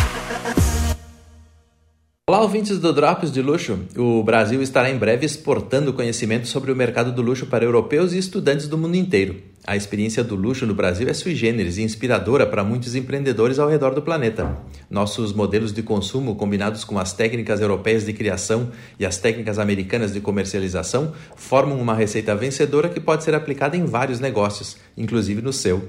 [2.29, 3.79] Olá, ouvintes do Drops de Luxo.
[3.97, 8.19] O Brasil estará em breve exportando conhecimento sobre o mercado do luxo para europeus e
[8.19, 9.41] estudantes do mundo inteiro.
[9.63, 13.69] A experiência do luxo no Brasil é sui generis e inspiradora para muitos empreendedores ao
[13.69, 14.57] redor do planeta.
[14.89, 20.13] Nossos modelos de consumo, combinados com as técnicas europeias de criação e as técnicas americanas
[20.13, 25.53] de comercialização, formam uma receita vencedora que pode ser aplicada em vários negócios, inclusive no
[25.53, 25.87] seu.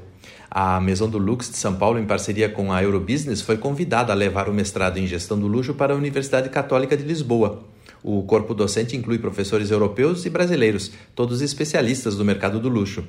[0.50, 4.14] A Maison do Lux de São Paulo, em parceria com a Eurobusiness, foi convidada a
[4.14, 7.64] levar o mestrado em gestão do luxo para a Universidade Católica de Lisboa.
[8.04, 13.04] O corpo docente inclui professores europeus e brasileiros, todos especialistas do mercado do luxo.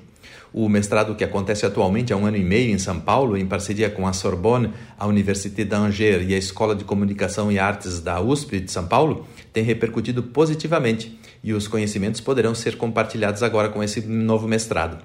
[0.53, 3.89] O mestrado que acontece atualmente há um ano e meio em São Paulo, em parceria
[3.89, 8.59] com a Sorbonne, a Université d'Angers e a Escola de Comunicação e Artes da USP
[8.59, 14.01] de São Paulo, tem repercutido positivamente e os conhecimentos poderão ser compartilhados agora com esse
[14.01, 15.03] novo mestrado.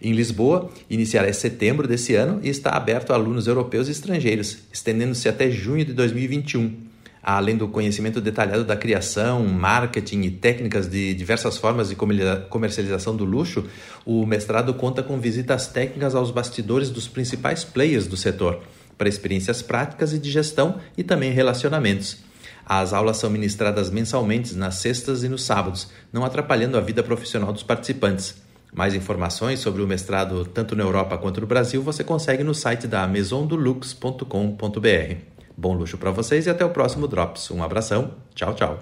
[0.00, 4.58] Em Lisboa, iniciará em setembro desse ano e está aberto a alunos europeus e estrangeiros,
[4.72, 6.87] estendendo-se até junho de 2021
[7.36, 11.96] além do conhecimento detalhado da criação, marketing e técnicas de diversas formas de
[12.48, 13.66] comercialização do luxo,
[14.06, 18.62] o mestrado conta com visitas técnicas aos bastidores dos principais players do setor,
[18.96, 22.16] para experiências práticas e de gestão e também relacionamentos.
[22.64, 27.52] As aulas são ministradas mensalmente nas sextas e nos sábados, não atrapalhando a vida profissional
[27.52, 28.36] dos participantes.
[28.72, 32.86] Mais informações sobre o mestrado tanto na Europa quanto no Brasil você consegue no site
[32.86, 35.37] da maisondolux.com.br.
[35.60, 37.50] Bom luxo para vocês e até o próximo Drops.
[37.50, 38.78] Um abração, tchau, tchau.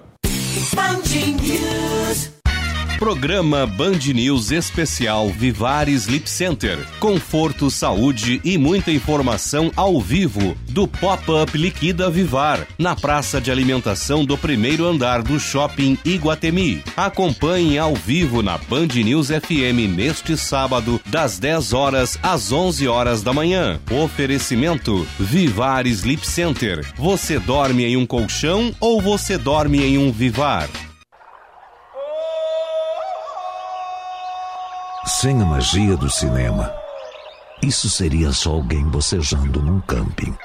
[2.97, 6.79] Programa Band News Especial Vivar Sleep Center.
[6.99, 14.25] Conforto, saúde e muita informação ao vivo do Pop-Up Liquida Vivar, na praça de alimentação
[14.25, 16.83] do primeiro andar do Shopping Iguatemi.
[16.95, 23.21] Acompanhe ao vivo na Band News FM neste sábado, das 10 horas às 11 horas
[23.21, 23.79] da manhã.
[23.91, 26.83] Oferecimento Vivar Sleep Center.
[26.95, 30.67] Você dorme em um colchão ou você dorme em um Vivar?
[35.07, 36.69] Sem a magia do cinema,
[37.63, 40.35] Isso seria só alguém bocejando num camping.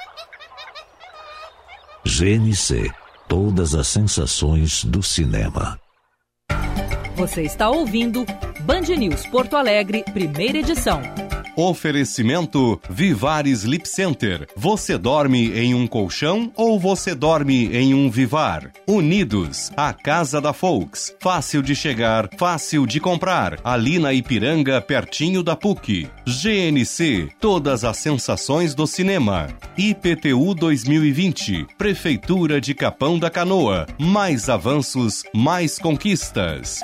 [2.05, 2.89] GNC
[3.27, 5.77] Todas as sensações do cinema.
[7.17, 8.25] Você está ouvindo
[8.61, 11.01] Band News Porto Alegre, primeira edição.
[11.55, 14.47] Oferecimento Vivar Sleep Center.
[14.55, 18.71] Você dorme em um colchão ou você dorme em um Vivar?
[18.87, 21.15] Unidos, a casa da Folks.
[21.19, 23.59] Fácil de chegar, fácil de comprar.
[23.63, 26.07] Ali na Ipiranga, pertinho da PUC.
[26.25, 29.47] GNC, todas as sensações do cinema.
[29.77, 33.85] IPTU 2020, Prefeitura de Capão da Canoa.
[33.99, 36.81] Mais avanços, mais conquistas.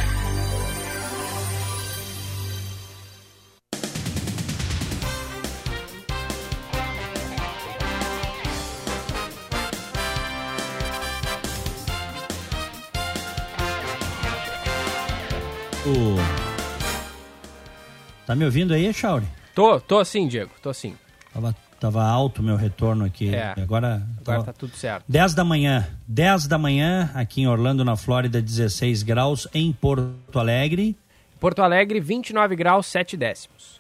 [18.26, 19.26] Tá me ouvindo aí, Chauri?
[19.56, 20.96] Tô, tô sim, Diego, tô sim.
[21.34, 23.34] Tava, tava alto o meu retorno aqui.
[23.34, 23.54] É.
[23.58, 25.04] Agora, Agora tá tudo certo.
[25.08, 25.88] 10 da manhã.
[26.08, 29.48] 10 da manhã, aqui em Orlando, na Flórida, 16 graus.
[29.54, 30.96] Em Porto Alegre.
[31.40, 33.80] Porto Alegre, 29 graus, 7 décimos.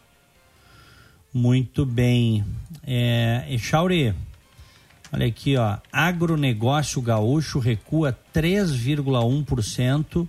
[1.33, 2.43] Muito bem.
[2.85, 4.15] É, e Chauri,
[5.13, 5.77] olha aqui, ó.
[5.91, 10.27] Agronegócio gaúcho recua 3,1%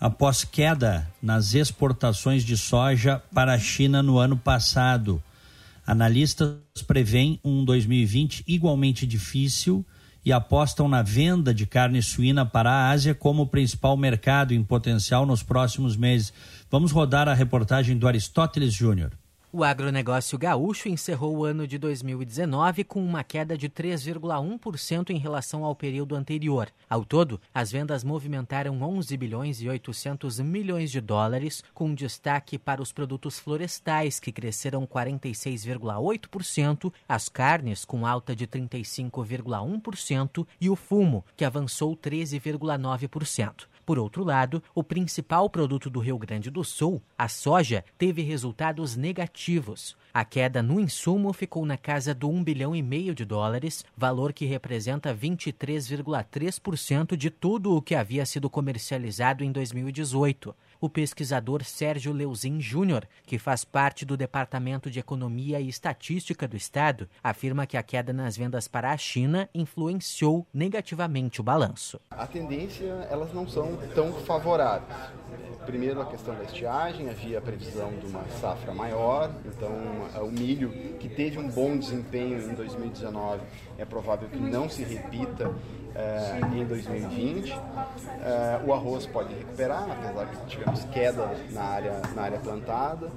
[0.00, 5.22] após queda nas exportações de soja para a China no ano passado.
[5.86, 9.84] Analistas preveem um 2020 igualmente difícil
[10.24, 15.26] e apostam na venda de carne suína para a Ásia como principal mercado em potencial
[15.26, 16.32] nos próximos meses.
[16.70, 19.12] Vamos rodar a reportagem do Aristóteles Júnior.
[19.52, 25.64] O agronegócio gaúcho encerrou o ano de 2019 com uma queda de 3,1% em relação
[25.64, 26.68] ao período anterior.
[26.88, 32.80] Ao todo, as vendas movimentaram 11 bilhões e 800 milhões de dólares, com destaque para
[32.80, 41.24] os produtos florestais, que cresceram 46,8%, as carnes, com alta de 35,1%, e o fumo,
[41.36, 43.66] que avançou 13,9%.
[43.90, 48.94] Por outro lado, o principal produto do Rio Grande do Sul, a soja, teve resultados
[48.94, 49.96] negativos.
[50.14, 54.32] A queda no insumo ficou na casa do 1 bilhão e meio de dólares, valor
[54.32, 62.12] que representa 23,3% de tudo o que havia sido comercializado em 2018 o pesquisador Sérgio
[62.12, 67.76] Leuzin Júnior, que faz parte do Departamento de Economia e Estatística do Estado, afirma que
[67.76, 72.00] a queda nas vendas para a China influenciou negativamente o balanço.
[72.10, 74.94] A tendência, elas não são tão favoráveis.
[75.66, 79.70] Primeiro, a questão da estiagem, havia a previsão de uma safra maior, então
[80.24, 83.42] o milho, que teve um bom desempenho em 2019,
[83.76, 85.54] é provável que não se repita
[85.94, 87.52] é, em 2020.
[87.52, 93.08] É, o arroz pode recuperar, apesar que tivemos queda na área, na área plantada.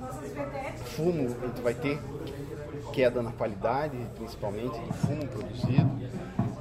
[0.96, 2.00] Fumo, a gente vai ter
[2.92, 5.92] queda na qualidade, principalmente do fumo produzido.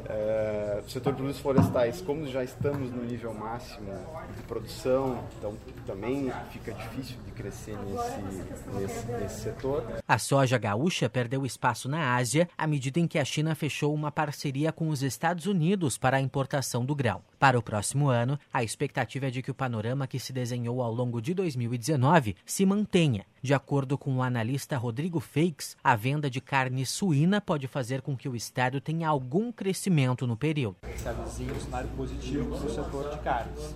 [0.09, 3.93] É, o setor de produtos florestais, como já estamos no nível máximo
[4.37, 5.55] de produção, então
[5.87, 10.03] também fica difícil de crescer nesse, nesse, nesse setor.
[10.07, 14.11] A soja gaúcha perdeu espaço na Ásia à medida em que a China fechou uma
[14.11, 17.21] parceria com os Estados Unidos para a importação do grão.
[17.43, 20.95] Para o próximo ano, a expectativa é de que o panorama que se desenhou ao
[20.95, 23.27] longo de 2019 se mantenha.
[23.43, 28.17] De acordo com o analista Rodrigo Feix, a venda de carne suína pode fazer com
[28.17, 30.77] que o Estado tenha algum crescimento no período.
[30.95, 33.75] Se avizinha um cenário positivo para o setor de carnes.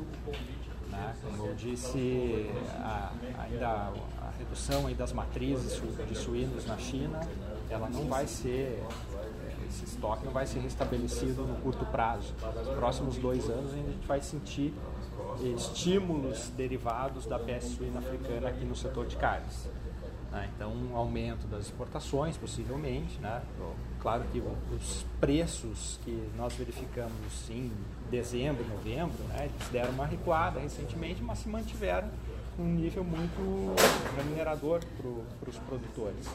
[0.88, 1.16] Né?
[1.24, 2.48] Como eu disse,
[2.78, 7.20] a, ainda a redução das matrizes de suínos na China,
[7.68, 8.80] ela não vai ser
[9.76, 12.32] esse estoque não vai ser restabelecido no curto prazo.
[12.56, 14.72] Nos próximos dois anos a gente vai sentir
[15.54, 19.68] estímulos derivados da peste suína africana aqui no setor de carnes.
[20.32, 20.50] Né?
[20.54, 23.18] Então, um aumento das exportações, possivelmente.
[23.20, 23.42] Né?
[24.00, 24.42] Claro que
[24.74, 27.70] os preços que nós verificamos em
[28.10, 29.50] dezembro, novembro, né?
[29.52, 32.08] eles deram uma recuada recentemente, mas se mantiveram
[32.58, 33.74] um nível muito
[34.16, 34.80] remunerador
[35.40, 36.26] para os produtores.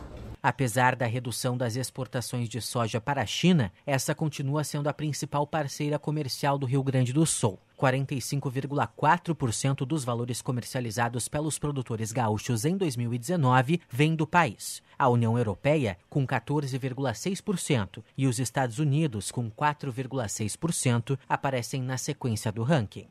[0.43, 5.45] Apesar da redução das exportações de soja para a China, essa continua sendo a principal
[5.45, 7.59] parceira comercial do Rio Grande do Sul.
[7.79, 14.81] 45,4% dos valores comercializados pelos produtores gaúchos em 2019 vêm do país.
[14.97, 22.63] A União Europeia, com 14,6%, e os Estados Unidos, com 4,6%, aparecem na sequência do
[22.63, 23.07] ranking.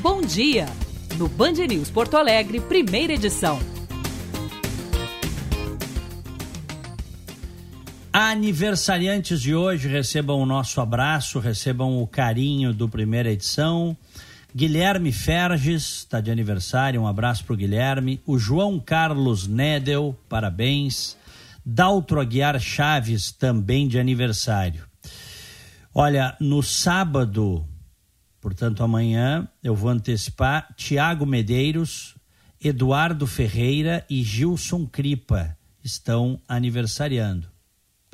[0.00, 0.66] Bom dia!
[1.18, 3.58] No Band News Porto Alegre, primeira edição.
[8.16, 13.96] Aniversariantes de hoje recebam o nosso abraço, recebam o carinho do primeira edição.
[14.54, 18.22] Guilherme Ferges está de aniversário, um abraço para o Guilherme.
[18.24, 21.16] O João Carlos Nedel, parabéns.
[21.66, 24.84] Daltro Aguiar Chaves, também de aniversário.
[25.92, 27.66] Olha, no sábado,
[28.40, 32.14] portanto amanhã, eu vou antecipar Tiago Medeiros,
[32.62, 37.53] Eduardo Ferreira e Gilson Cripa estão aniversariando.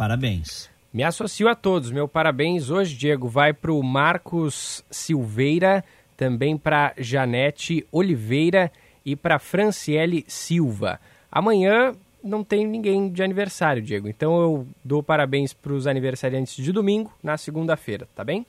[0.01, 0.71] Parabéns.
[0.91, 1.91] Me associo a todos.
[1.91, 5.85] Meu parabéns hoje, Diego, vai para o Marcos Silveira,
[6.17, 8.73] também para Janete Oliveira
[9.05, 10.99] e para Franciele Silva.
[11.31, 11.93] Amanhã
[12.25, 14.09] não tem ninguém de aniversário, Diego.
[14.09, 18.47] Então eu dou parabéns para os aniversariantes de domingo na segunda-feira, tá bem?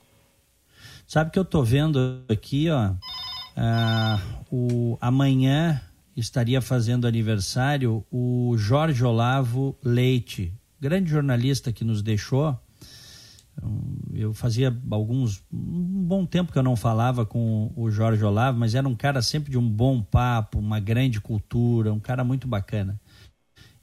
[1.06, 2.92] Sabe que eu tô vendo aqui, ó.
[3.58, 5.82] Uh, o, amanhã
[6.16, 10.50] estaria fazendo aniversário o Jorge Olavo Leite,
[10.82, 12.58] grande jornalista que nos deixou.
[14.12, 18.74] Eu fazia alguns um bom tempo que eu não falava com o Jorge Olavo, mas
[18.74, 23.00] era um cara sempre de um bom papo, uma grande cultura, um cara muito bacana.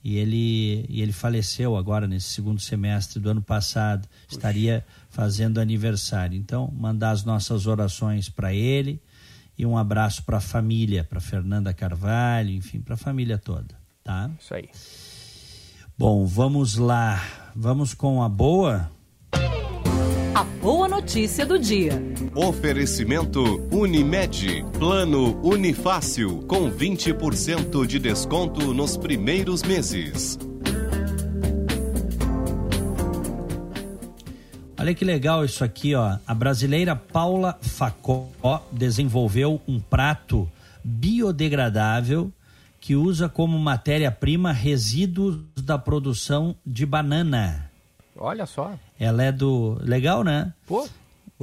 [0.03, 6.37] E ele, e ele faleceu agora nesse segundo semestre do ano passado, estaria fazendo aniversário.
[6.37, 9.01] Então, mandar as nossas orações para ele
[9.57, 14.29] e um abraço para a família, para Fernanda Carvalho, enfim, para a família toda, tá?
[14.39, 14.69] Isso aí.
[15.99, 17.21] Bom, vamos lá.
[17.53, 18.89] Vamos com a boa?
[20.33, 21.91] A boa notícia do dia.
[22.33, 24.63] Oferecimento Unimed.
[24.79, 30.39] Plano Unifácil com 20% de desconto nos primeiros meses.
[34.79, 36.17] Olha que legal isso aqui, ó.
[36.25, 38.29] A brasileira Paula Facó
[38.71, 40.49] desenvolveu um prato
[40.81, 42.31] biodegradável
[42.89, 47.69] que usa como matéria-prima resíduos da produção de banana.
[48.17, 48.73] Olha só.
[48.99, 49.77] Ela é do.
[49.83, 50.51] Legal, né?
[50.65, 50.89] Pô.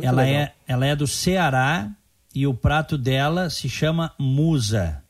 [0.03, 0.41] ela, legal.
[0.41, 1.89] É, ela é do Ceará
[2.35, 5.05] e o prato dela se chama Musa.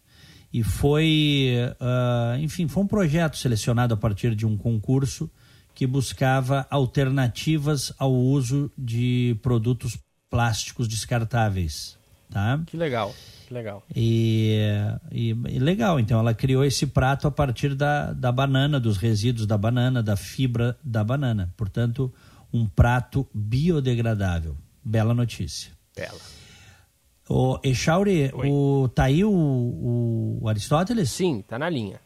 [0.53, 1.55] E foi.
[1.81, 5.31] Uh, enfim, foi um projeto selecionado a partir de um concurso
[5.75, 9.97] que buscava alternativas ao uso de produtos
[10.29, 11.97] plásticos descartáveis.
[12.29, 12.61] Tá?
[12.67, 13.15] Que legal.
[13.47, 13.85] Que legal.
[13.95, 14.59] E,
[15.13, 19.47] e, e, legal, então ela criou esse prato a partir da, da banana, dos resíduos
[19.47, 21.55] da banana, da fibra da banana.
[21.57, 22.13] Portanto,
[22.53, 24.57] um prato biodegradável.
[24.85, 25.71] Bela notícia.
[25.95, 26.19] Bela.
[27.29, 31.11] O Echauri, o, tá aí o, o Aristóteles?
[31.11, 32.01] Sim, tá na linha.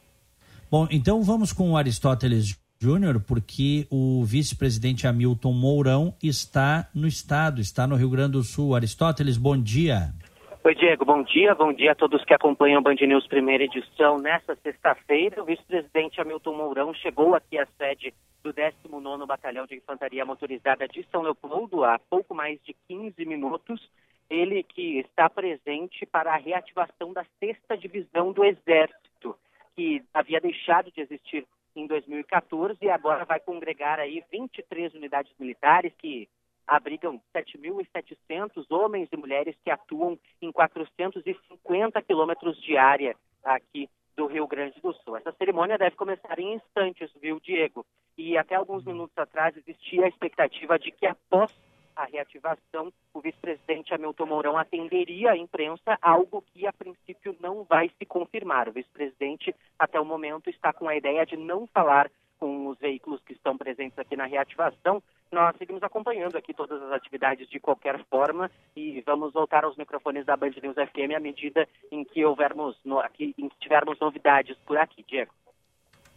[0.71, 7.61] Bom, então vamos com o Aristóteles Júnior, porque o vice-presidente Hamilton Mourão está no estado,
[7.61, 8.75] está no Rio Grande do Sul.
[8.75, 10.15] Aristóteles, bom dia.
[10.63, 11.55] Oi, Diego, bom dia.
[11.55, 14.19] Bom dia a todos que acompanham o Band News primeira edição.
[14.19, 20.23] Nessa sexta-feira, o vice-presidente Hamilton Mourão chegou aqui à sede do 19º Batalhão de Infantaria
[20.23, 23.81] Motorizada de São Leopoldo há pouco mais de 15 minutos.
[24.29, 29.35] Ele que está presente para a reativação da sexta divisão do Exército,
[29.75, 35.91] que havia deixado de existir em 2014 e agora vai congregar aí 23 unidades militares
[35.97, 36.29] que
[36.71, 44.47] abrigam 7.700 homens e mulheres que atuam em 450 quilômetros de área aqui do Rio
[44.47, 45.17] Grande do Sul.
[45.17, 47.85] Essa cerimônia deve começar em instantes, viu, Diego?
[48.17, 51.53] E até alguns minutos atrás existia a expectativa de que após
[51.97, 57.91] a reativação, o vice-presidente Hamilton Mourão atenderia a imprensa, algo que a princípio não vai
[57.99, 58.69] se confirmar.
[58.69, 62.09] O vice-presidente, até o momento, está com a ideia de não falar
[62.41, 65.03] com os veículos que estão presentes aqui na reativação.
[65.31, 70.25] Nós seguimos acompanhando aqui todas as atividades de qualquer forma e vamos voltar aos microfones
[70.25, 74.57] da Band News FM à medida em que houvermos, no, aqui, em que tivermos novidades
[74.67, 75.33] por aqui, Diego.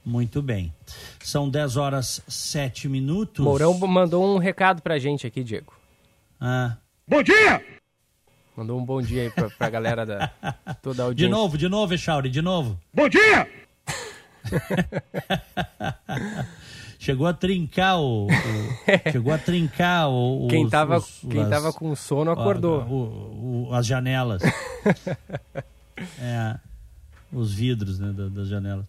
[0.04, 0.74] Muito bem.
[1.20, 3.44] São 10 horas 7 minutos.
[3.44, 5.74] Mourão mandou um recado pra gente aqui, Diego.
[6.40, 6.78] Ah.
[7.08, 7.64] Bom dia!
[8.56, 10.28] Mandou um bom dia aí pra, pra galera da
[10.82, 11.28] toda a audiência.
[11.28, 12.80] De novo, de novo, Echauri, de novo.
[12.94, 13.63] Bom dia!
[17.00, 21.50] chegou a trincar o, o chegou a trincar o, quem os, tava os, quem as,
[21.50, 22.82] tava com sono acordou.
[22.84, 24.42] O, as janelas.
[26.20, 26.58] É,
[27.32, 28.88] os vidros né, das, janelas.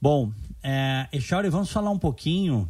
[0.00, 0.30] Bom
[0.62, 2.68] é, Echauri, vamos falar um pouquinho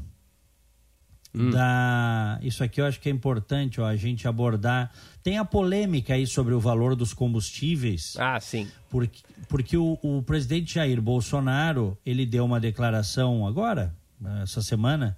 [1.36, 1.50] hum.
[1.50, 4.90] da isso aqui eu acho que é importante ó, a gente abordar
[5.22, 10.22] tem a polêmica aí sobre o valor dos combustíveis ah sim porque, porque o, o
[10.22, 13.94] presidente Jair Bolsonaro ele deu uma declaração agora
[14.42, 15.16] essa semana,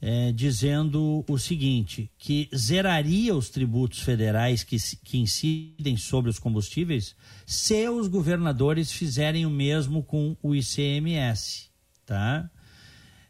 [0.00, 7.14] é, dizendo o seguinte: que zeraria os tributos federais que, que incidem sobre os combustíveis
[7.46, 11.68] se os governadores fizerem o mesmo com o ICMS,
[12.04, 12.50] tá?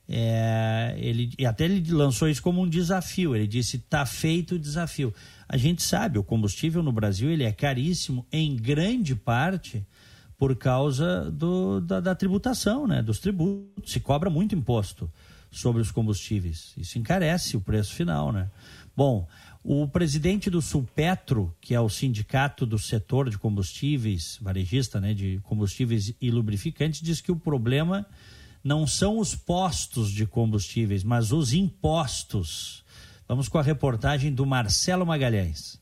[0.09, 3.34] É, ele e até ele lançou isso como um desafio.
[3.34, 5.14] Ele disse: "Tá feito o desafio".
[5.48, 9.86] A gente sabe, o combustível no Brasil ele é caríssimo em grande parte
[10.36, 13.02] por causa do, da, da tributação, né?
[13.02, 13.92] Dos tributos.
[13.92, 15.11] Se cobra muito imposto
[15.50, 16.74] sobre os combustíveis.
[16.76, 18.50] Isso encarece o preço final, né?
[18.96, 19.26] Bom,
[19.62, 25.40] o presidente do Sulpetro, que é o sindicato do setor de combustíveis, varejista, né, de
[25.44, 28.07] combustíveis e lubrificantes, diz que o problema
[28.65, 32.83] não são os postos de combustíveis, mas os impostos.
[33.29, 35.79] Vamos com a reportagem do Marcelo Magalhães.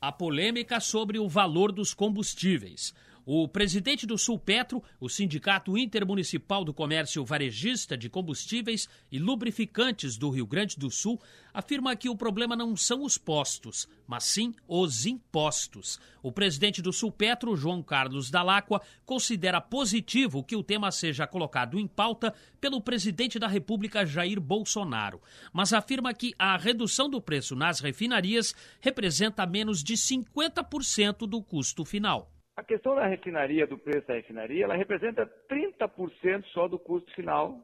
[0.00, 2.92] A polêmica sobre o valor dos combustíveis.
[3.26, 10.28] O presidente do Sulpetro, o Sindicato Intermunicipal do Comércio Varejista de Combustíveis e Lubrificantes do
[10.28, 11.18] Rio Grande do Sul,
[11.52, 15.98] afirma que o problema não são os postos, mas sim os impostos.
[16.22, 21.86] O presidente do Sulpetro, João Carlos Dalacqua, considera positivo que o tema seja colocado em
[21.86, 25.18] pauta pelo presidente da República, Jair Bolsonaro,
[25.50, 31.86] mas afirma que a redução do preço nas refinarias representa menos de 50% do custo
[31.86, 32.33] final.
[32.56, 37.58] A questão da refinaria, do preço da refinaria, ela representa 30% só do custo final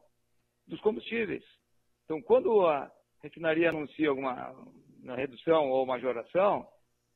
[0.67, 1.45] dos combustíveis.
[2.05, 2.91] Então, quando a
[3.23, 4.53] refinaria anuncia alguma
[5.17, 6.67] redução ou majoração,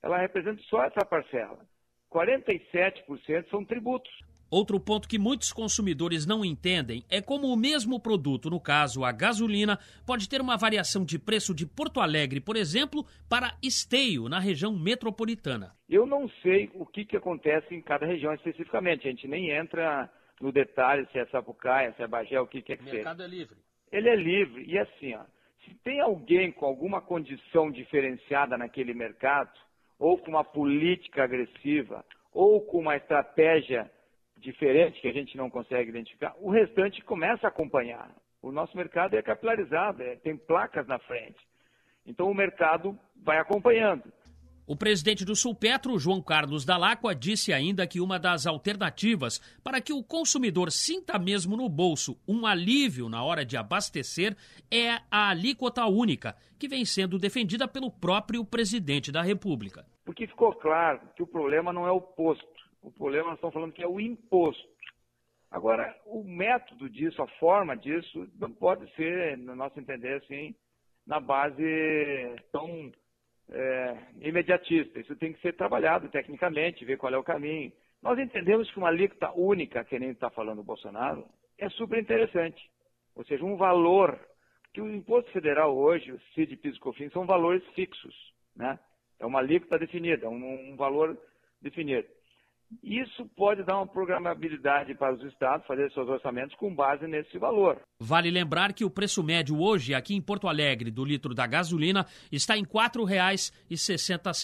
[0.03, 1.67] ela representa só essa parcela.
[2.13, 4.13] 47% são tributos.
[4.55, 9.11] Outro ponto que muitos consumidores não entendem é como o mesmo produto, no caso a
[9.11, 14.39] gasolina, pode ter uma variação de preço de Porto Alegre, por exemplo, para Esteio, na
[14.39, 15.75] região metropolitana.
[15.91, 19.09] Eu não sei o que, que acontece em cada região especificamente.
[19.09, 20.09] A gente nem entra
[20.41, 22.95] no detalhe se é Sapucaia, se é Bagé, o que quer que seja.
[22.95, 23.57] O mercado é livre.
[23.91, 24.65] Ele é livre.
[24.69, 25.25] E assim, ó,
[25.65, 29.51] se tem alguém com alguma condição diferenciada naquele mercado,
[29.99, 33.91] ou com uma política agressiva, ou com uma estratégia
[34.45, 38.11] diferente que a gente não consegue identificar, o restante começa a acompanhar.
[38.41, 41.39] O nosso mercado é capilarizado, é, tem placas na frente.
[42.07, 44.05] Então o mercado vai acompanhando.
[44.67, 49.93] O presidente do Sulpetro, João Carlos Dalacqua, disse ainda que uma das alternativas para que
[49.93, 54.35] o consumidor sinta mesmo no bolso um alívio na hora de abastecer
[54.71, 59.85] é a alíquota única, que vem sendo defendida pelo próprio presidente da República.
[60.03, 62.47] Porque ficou claro que o problema não é o posto,
[62.85, 64.69] o problema nós estamos falando que é o imposto.
[65.51, 70.55] Agora, o método disso, a forma disso, não pode ser, no nosso entender, assim,
[71.07, 71.63] na base
[72.53, 72.93] tão
[73.49, 75.01] é, imediatista.
[75.01, 77.73] Isso tem que ser trabalhado tecnicamente, ver qual é o caminho.
[78.03, 81.25] Nós entendemos que uma alíquota única, que nem está falando o Bolsonaro,
[81.57, 82.69] é super interessante.
[83.15, 84.19] Ou seja, um valor
[84.73, 88.15] que o imposto federal hoje, o CID, PIS e COFINS, são valores fixos,
[88.57, 88.79] né?
[89.21, 91.17] É uma alíquota definida, um, um valor
[91.63, 92.09] definido.
[92.83, 97.81] Isso pode dar uma programabilidade para os estados fazer seus orçamentos com base nesse valor.
[98.01, 102.07] Vale lembrar que o preço médio hoje aqui em Porto Alegre do litro da gasolina
[102.31, 103.49] está em R$ 4,60.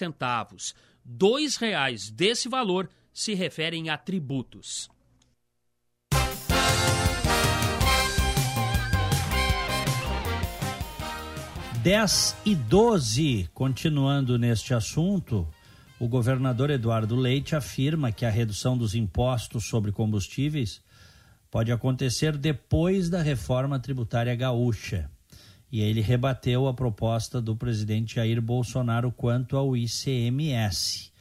[0.03, 4.89] R$ 2,00 desse valor se referem a tributos.
[11.83, 15.49] 10 e 12, continuando neste assunto,
[16.01, 20.81] o governador Eduardo Leite afirma que a redução dos impostos sobre combustíveis
[21.51, 25.11] pode acontecer depois da reforma tributária gaúcha.
[25.71, 31.13] E ele rebateu a proposta do presidente Jair Bolsonaro quanto ao ICMS.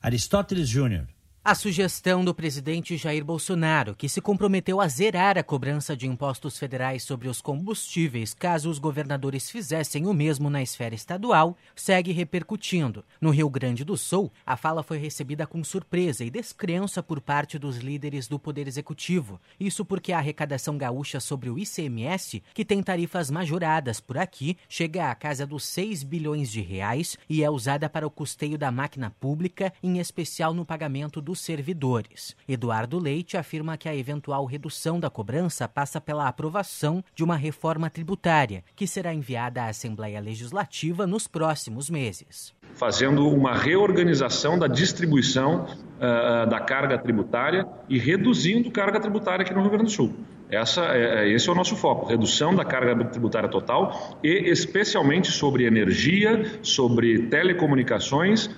[0.00, 1.06] Aristóteles Júnior.
[1.44, 6.56] A sugestão do presidente Jair Bolsonaro, que se comprometeu a zerar a cobrança de impostos
[6.56, 13.04] federais sobre os combustíveis caso os governadores fizessem o mesmo na esfera estadual, segue repercutindo.
[13.20, 17.58] No Rio Grande do Sul, a fala foi recebida com surpresa e descrença por parte
[17.58, 19.40] dos líderes do Poder Executivo.
[19.58, 25.10] Isso porque a arrecadação gaúcha sobre o ICMS, que tem tarifas majoradas por aqui, chega
[25.10, 29.10] à casa dos 6 bilhões de reais e é usada para o custeio da máquina
[29.18, 32.36] pública, em especial no pagamento do dos servidores.
[32.46, 37.88] Eduardo Leite afirma que a eventual redução da cobrança passa pela aprovação de uma reforma
[37.88, 42.54] tributária, que será enviada à Assembleia Legislativa nos próximos meses.
[42.74, 49.62] Fazendo uma reorganização da distribuição uh, da carga tributária e reduzindo carga tributária aqui no
[49.62, 50.14] Rio Grande do Sul.
[50.50, 55.64] Essa é, esse é o nosso foco, redução da carga tributária total e especialmente sobre
[55.64, 58.50] energia, sobre telecomunicações,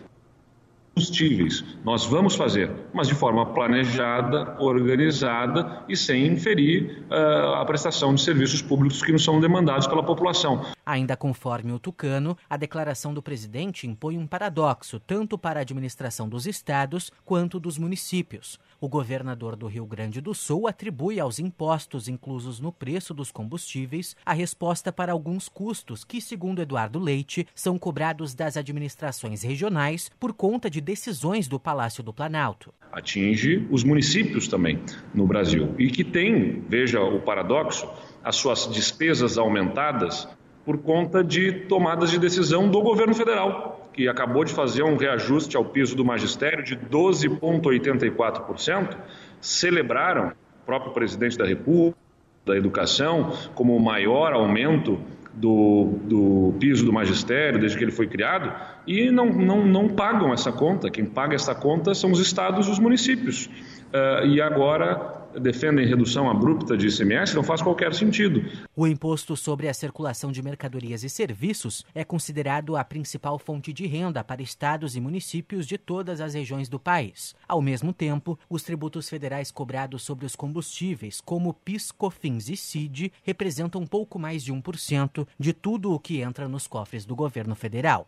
[0.95, 1.65] combustíveis.
[1.85, 8.23] Nós vamos fazer, mas de forma planejada, organizada e sem inferir uh, a prestação de
[8.23, 10.65] serviços públicos que não são demandados pela população.
[10.87, 16.29] Ainda conforme o Tucano, a declaração do presidente impõe um paradoxo tanto para a administração
[16.29, 18.59] dos estados quanto dos municípios.
[18.85, 24.15] O governador do Rio Grande do Sul atribui aos impostos inclusos no preço dos combustíveis
[24.27, 30.35] a resposta para alguns custos que, segundo Eduardo Leite, são cobrados das administrações regionais por
[30.35, 32.75] conta de decisões do Palácio do Planalto.
[32.93, 34.79] Atinge os municípios também
[35.15, 37.89] no Brasil e que tem, veja o paradoxo,
[38.23, 40.29] as suas despesas aumentadas
[40.65, 45.57] por conta de tomadas de decisão do governo federal, que acabou de fazer um reajuste
[45.57, 48.97] ao piso do magistério de 12,84%,
[49.41, 51.99] celebraram o próprio presidente da República,
[52.47, 54.99] da Educação, como o maior aumento
[55.35, 58.53] do, do piso do magistério desde que ele foi criado
[58.87, 60.91] e não, não, não pagam essa conta.
[60.91, 63.47] Quem paga essa conta são os estados e os municípios.
[63.47, 68.45] Uh, e agora defendem redução abrupta de ICMS não faz qualquer sentido.
[68.77, 73.87] O imposto sobre a circulação de mercadorias e serviços é considerado a principal fonte de
[73.87, 77.35] renda para estados e municípios de todas as regiões do país.
[77.49, 83.13] Ao mesmo tempo, os tributos federais cobrados sobre os combustíveis, como PIS, COFINS e CID,
[83.23, 88.07] representam pouco mais de 1% de tudo o que entra nos cofres do governo federal.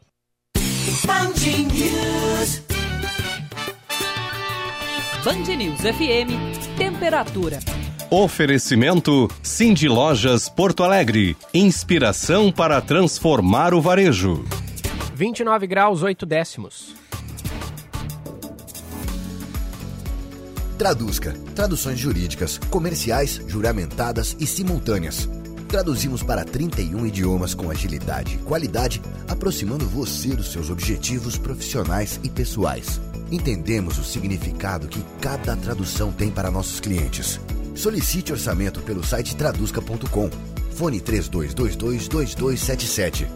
[5.27, 7.59] Band News FM, temperatura.
[8.09, 11.37] Oferecimento Cindy Lojas Porto Alegre.
[11.53, 14.45] Inspiração para transformar o varejo.
[15.17, 16.95] 29 graus 8 décimos.
[20.79, 21.33] Traduzca.
[21.57, 25.29] Traduções jurídicas, comerciais, juramentadas e simultâneas.
[25.67, 32.31] Traduzimos para 31 idiomas com agilidade e qualidade, aproximando você dos seus objetivos profissionais e
[32.31, 33.01] pessoais.
[33.31, 37.39] Entendemos o significado que cada tradução tem para nossos clientes.
[37.75, 40.31] Solicite orçamento pelo site traduzca.com.
[40.73, 43.29] Fone 32222277.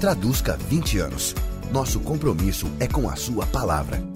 [0.00, 1.34] Traduzca 20 anos.
[1.70, 4.13] Nosso compromisso é com a sua palavra.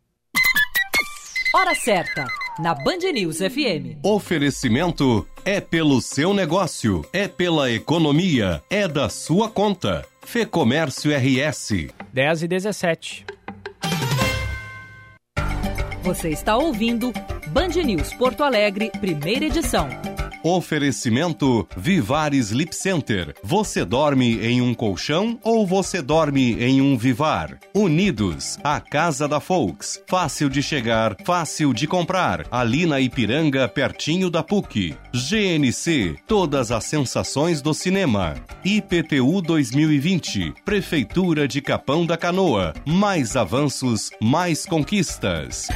[1.53, 2.27] Hora certa,
[2.59, 3.97] na Band News FM.
[4.03, 10.05] Oferecimento é pelo seu negócio, é pela economia, é da sua conta.
[10.21, 11.87] Fê Comércio RS.
[12.13, 13.25] 10 e 17.
[16.03, 17.11] Você está ouvindo
[17.51, 19.89] Band News Porto Alegre, primeira edição.
[20.41, 23.35] Oferecimento Vivar Sleep Center.
[23.43, 27.59] Você dorme em um colchão ou você dorme em um Vivar?
[27.75, 30.01] Unidos, a casa da Folks.
[30.07, 32.47] Fácil de chegar, fácil de comprar.
[32.49, 34.95] Ali na Ipiranga, pertinho da PUC.
[35.13, 38.35] GNC, todas as sensações do cinema.
[38.63, 42.73] IPTU 2020, Prefeitura de Capão da Canoa.
[42.85, 45.67] Mais avanços, mais conquistas.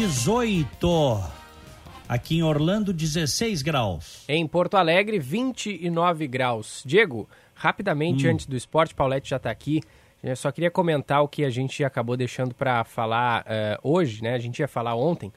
[0.00, 1.20] 18.
[2.08, 4.24] Aqui em Orlando, 16 graus.
[4.26, 6.82] Em Porto Alegre, 29 graus.
[6.86, 8.30] Diego, rapidamente, Hum.
[8.30, 9.82] antes do esporte, Paulette já está aqui.
[10.24, 14.32] Eu só queria comentar o que a gente acabou deixando para falar eh, hoje, né?
[14.34, 15.30] A gente ia falar ontem.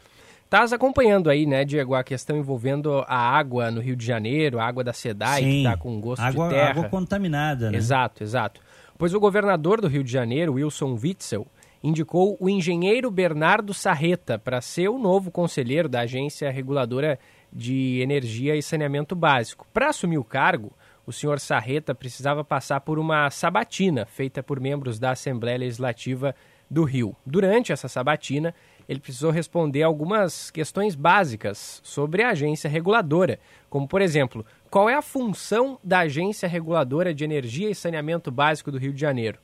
[0.45, 4.65] estás acompanhando aí, né, Diego, a questão envolvendo a água no Rio de Janeiro, a
[4.65, 5.49] água da SEDAI, Sim.
[5.49, 6.69] que está com gosto água, de terra.
[6.69, 7.77] Água contaminada, né?
[7.77, 8.61] Exato, exato.
[8.97, 11.45] Pois o governador do Rio de Janeiro, Wilson Witzel,
[11.83, 17.19] indicou o engenheiro Bernardo Sarreta para ser o novo conselheiro da Agência Reguladora
[17.51, 19.67] de Energia e Saneamento Básico.
[19.73, 20.71] Para assumir o cargo,
[21.05, 26.33] o senhor Sarreta precisava passar por uma sabatina feita por membros da Assembleia Legislativa
[26.69, 27.15] do Rio.
[27.25, 28.55] Durante essa sabatina,
[28.87, 34.95] ele precisou responder algumas questões básicas sobre a agência reguladora, como, por exemplo, qual é
[34.95, 39.39] a função da Agência Reguladora de Energia e Saneamento Básico do Rio de Janeiro?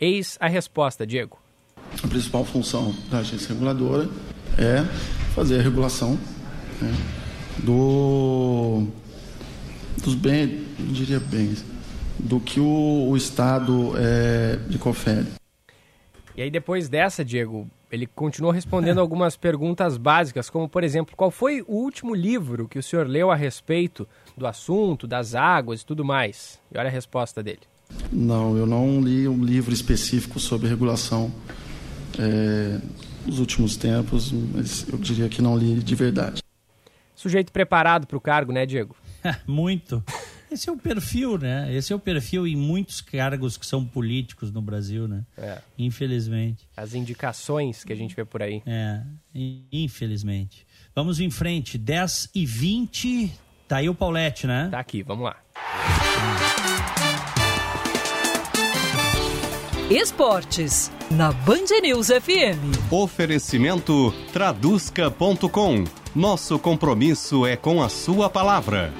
[0.00, 1.38] Eis a resposta, Diego.
[2.02, 4.08] A principal função da agência reguladora
[4.58, 4.84] é
[5.34, 6.18] fazer a regulação
[6.80, 6.94] né,
[7.58, 8.86] do,
[10.02, 11.64] dos bens, não diria bens,
[12.18, 15.26] do que o, o Estado é, lhe confere.
[16.36, 21.30] E aí, depois dessa, Diego, ele continuou respondendo algumas perguntas básicas, como, por exemplo, qual
[21.30, 25.86] foi o último livro que o senhor leu a respeito do assunto, das águas e
[25.86, 26.58] tudo mais?
[26.74, 27.60] E olha a resposta dele.
[28.10, 31.30] Não, eu não li um livro específico sobre regulação
[32.18, 32.80] é,
[33.26, 36.42] nos últimos tempos, mas eu diria que não li de verdade.
[37.14, 38.96] Sujeito preparado para o cargo, né, Diego?
[39.46, 40.02] Muito.
[40.50, 41.74] Esse é o perfil, né?
[41.74, 45.24] Esse é o perfil em muitos cargos que são políticos no Brasil, né?
[45.38, 45.58] É.
[45.78, 46.68] Infelizmente.
[46.76, 48.62] As indicações que a gente vê por aí.
[48.66, 49.00] É,
[49.72, 50.66] infelizmente.
[50.94, 53.32] Vamos em frente, 10 e 20.
[53.66, 54.68] Tá aí o Paulette, né?
[54.70, 55.36] Tá aqui, vamos lá.
[59.92, 62.90] Esportes, na Band News FM.
[62.90, 65.84] Oferecimento traduzca.com.
[66.14, 68.90] Nosso compromisso é com a sua palavra.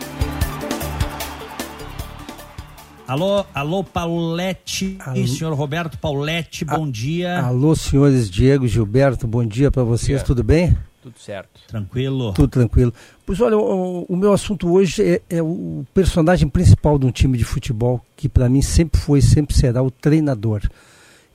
[3.08, 5.26] Alô, alô, Paulette, alô.
[5.26, 7.40] senhor Roberto Paulette, bom A, dia.
[7.40, 10.26] Alô, senhores Diego Gilberto, bom dia para vocês, dia.
[10.26, 10.76] tudo bem?
[11.02, 11.60] Tudo certo.
[11.66, 12.32] Tranquilo.
[12.32, 12.94] Tudo tranquilo.
[13.26, 17.36] Pois olha, o, o meu assunto hoje é, é, o personagem principal de um time
[17.36, 20.62] de futebol, que para mim sempre foi e sempre será o treinador.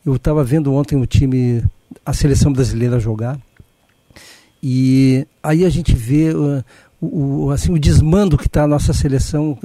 [0.06, 1.62] Eu estava vendo ontem o time,
[2.06, 3.38] a seleção brasileira jogar,
[4.64, 6.64] e aí a gente vê uh,
[7.00, 9.58] o, o, assim, o desmando que está a nossa seleção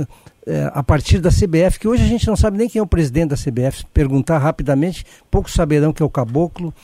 [0.46, 2.86] é, a partir da CBF, que hoje a gente não sabe nem quem é o
[2.86, 3.86] presidente da CBF.
[3.94, 6.74] Perguntar rapidamente, poucos saberão que é o Caboclo.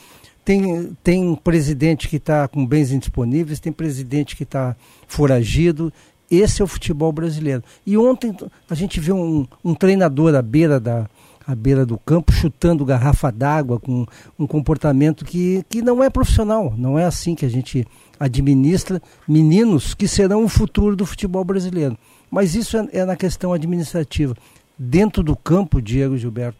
[0.49, 4.75] Tem, tem presidente que está com bens indisponíveis, tem presidente que está
[5.07, 5.93] foragido.
[6.31, 7.63] Esse é o futebol brasileiro.
[7.85, 8.35] E ontem
[8.67, 11.07] a gente viu um, um treinador à beira, da,
[11.45, 14.07] à beira do campo chutando garrafa d'água com
[14.39, 16.73] um comportamento que, que não é profissional.
[16.75, 17.85] Não é assim que a gente
[18.19, 21.95] administra meninos que serão o futuro do futebol brasileiro.
[22.31, 24.35] Mas isso é, é na questão administrativa.
[24.75, 26.57] Dentro do campo, Diego Gilberto,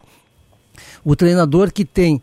[1.04, 2.22] o treinador que tem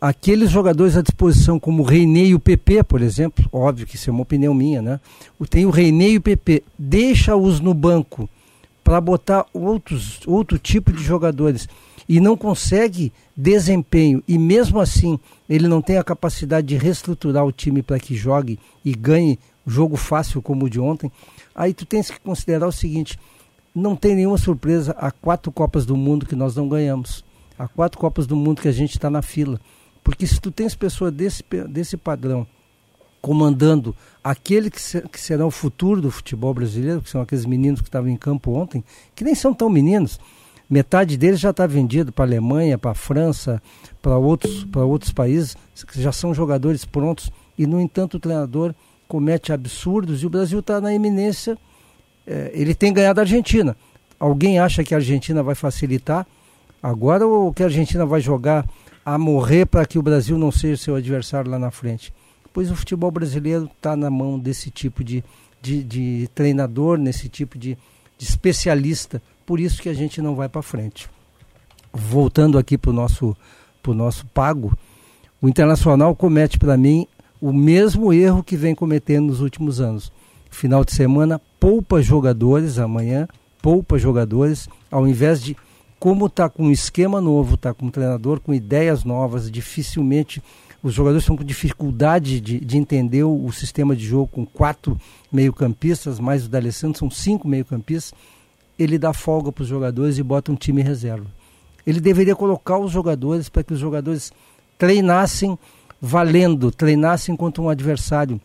[0.00, 4.10] aqueles jogadores à disposição, como o Reinei e o PP, por exemplo, óbvio que isso
[4.10, 5.00] é uma opinião minha, né?
[5.48, 8.28] Tem o Reinei e o PP, deixa-os no banco
[8.82, 11.68] para botar outros, outro tipo de jogadores.
[12.08, 14.22] E não consegue desempenho.
[14.28, 15.18] E mesmo assim
[15.48, 19.96] ele não tem a capacidade de reestruturar o time para que jogue e ganhe jogo
[19.96, 21.10] fácil como o de ontem,
[21.54, 23.18] aí tu tens que considerar o seguinte,
[23.74, 27.24] não tem nenhuma surpresa há quatro Copas do Mundo que nós não ganhamos,
[27.58, 29.60] há quatro Copas do Mundo que a gente está na fila,
[30.06, 32.46] porque se tu tens pessoa desse, desse padrão
[33.20, 33.92] comandando
[34.22, 34.78] aquele que,
[35.08, 38.52] que será o futuro do futebol brasileiro, que são aqueles meninos que estavam em campo
[38.52, 38.84] ontem,
[39.16, 40.20] que nem são tão meninos,
[40.70, 43.60] metade deles já está vendido para a Alemanha, para a França,
[44.00, 45.56] para outros, outros países,
[45.88, 48.76] que já são jogadores prontos, e no entanto o treinador
[49.08, 51.58] comete absurdos e o Brasil está na iminência.
[52.24, 53.76] É, ele tem ganhado a Argentina.
[54.20, 56.24] Alguém acha que a Argentina vai facilitar
[56.80, 58.64] agora ou que a Argentina vai jogar
[59.06, 62.12] a morrer para que o Brasil não seja seu adversário lá na frente?
[62.52, 65.22] Pois o futebol brasileiro está na mão desse tipo de,
[65.62, 67.78] de, de treinador, nesse tipo de,
[68.18, 69.22] de especialista.
[69.46, 71.08] Por isso que a gente não vai para frente.
[71.92, 73.36] Voltando aqui para o nosso,
[73.80, 74.76] pro nosso pago,
[75.40, 77.06] o Internacional comete para mim
[77.40, 80.10] o mesmo erro que vem cometendo nos últimos anos.
[80.50, 83.28] Final de semana, poupa jogadores amanhã,
[83.62, 85.56] poupa jogadores, ao invés de,
[85.98, 90.42] como está com um esquema novo, está com um treinador com ideias novas, dificilmente
[90.82, 94.96] os jogadores estão com dificuldade de, de entender o, o, sistema de jogo com quatro
[95.32, 98.14] meio-campistas, mais o D'Alessandro, são cinco meio-campistas.
[98.78, 101.26] Ele dá folga para os jogadores e bota um time reserva.
[101.84, 104.32] Ele deveria colocar os jogadores para que os jogadores
[104.78, 105.58] treinassem
[106.00, 108.40] valendo, treinassem contra um adversário.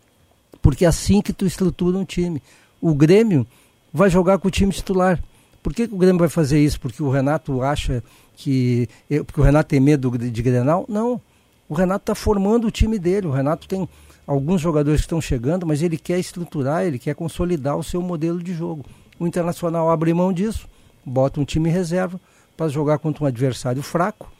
[0.63, 2.41] Porque é assim que tu estrutura um time.
[2.81, 3.45] O Grêmio
[3.93, 5.21] vai jogar com o time titular.
[5.61, 6.79] Por que, que o Grêmio vai fazer isso?
[6.79, 8.03] Porque o Renato acha
[8.35, 8.87] que.
[9.25, 10.85] Porque o Renato tem medo de Grenal?
[10.87, 11.21] Não.
[11.69, 13.27] O Renato está formando o time dele.
[13.27, 13.87] O Renato tem
[14.25, 18.41] alguns jogadores que estão chegando, mas ele quer estruturar, ele quer consolidar o seu modelo
[18.41, 18.85] de jogo.
[19.19, 20.67] O Internacional abre mão disso,
[21.05, 22.19] bota um time reserva
[22.57, 24.31] para jogar contra um adversário fraco,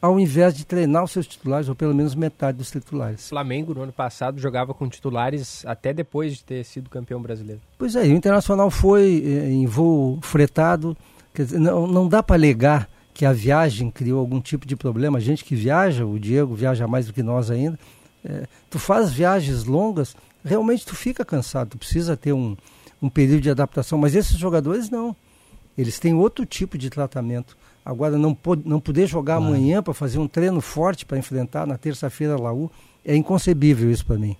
[0.00, 3.26] ao invés de treinar os seus titulares, ou pelo menos metade dos titulares.
[3.26, 7.60] O Flamengo, no ano passado, jogava com titulares até depois de ter sido campeão brasileiro.
[7.78, 10.96] Pois é, o Internacional foi eh, em voo fretado,
[11.34, 15.18] dizer, não, não dá para alegar que a viagem criou algum tipo de problema.
[15.18, 17.78] A gente que viaja, o Diego viaja mais do que nós ainda,
[18.22, 22.54] é, tu faz viagens longas, realmente tu fica cansado, tu precisa ter um,
[23.00, 25.16] um período de adaptação, mas esses jogadores não.
[25.78, 27.56] Eles têm outro tipo de tratamento.
[27.86, 29.54] Agora, não, pode, não poder jogar claro.
[29.54, 32.68] amanhã para fazer um treino forte para enfrentar na terça-feira a Laú,
[33.04, 34.36] é inconcebível isso para mim.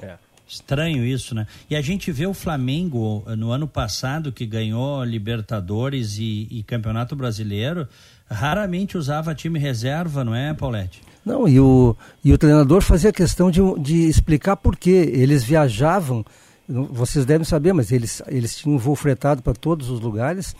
[0.00, 0.14] É.
[0.46, 1.44] Estranho isso, né?
[1.68, 7.16] E a gente vê o Flamengo no ano passado, que ganhou Libertadores e, e Campeonato
[7.16, 7.88] Brasileiro,
[8.30, 11.02] raramente usava time reserva, não é, Paulette?
[11.24, 15.10] Não, e o, e o treinador fazia questão de, de explicar por quê.
[15.12, 16.24] Eles viajavam,
[16.68, 20.54] vocês devem saber, mas eles, eles tinham um voo fretado para todos os lugares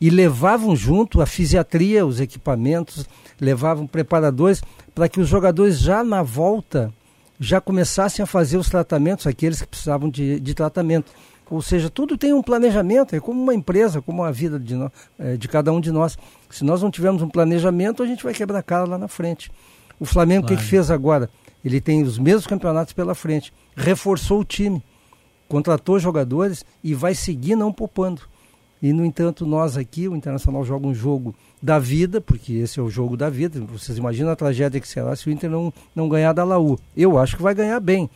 [0.00, 3.06] e levavam junto a fisiatria, os equipamentos,
[3.40, 4.62] levavam preparadores
[4.94, 6.92] para que os jogadores já na volta
[7.40, 11.12] já começassem a fazer os tratamentos, aqueles que precisavam de, de tratamento.
[11.50, 14.74] Ou seja, tudo tem um planejamento, é como uma empresa, como a vida de,
[15.18, 16.18] é, de cada um de nós.
[16.50, 19.50] Se nós não tivermos um planejamento, a gente vai quebrar a cara lá na frente.
[19.98, 20.60] O Flamengo, o claro.
[20.60, 21.30] que, que fez agora?
[21.64, 24.82] Ele tem os mesmos campeonatos pela frente, reforçou o time,
[25.48, 28.22] contratou jogadores e vai seguir não poupando.
[28.82, 32.82] E, no entanto, nós aqui, o Internacional joga um jogo da vida, porque esse é
[32.82, 33.60] o jogo da vida.
[33.60, 36.78] Vocês imaginam a tragédia que será se o Inter não, não ganhar da Laú.
[36.96, 38.08] Eu acho que vai ganhar bem.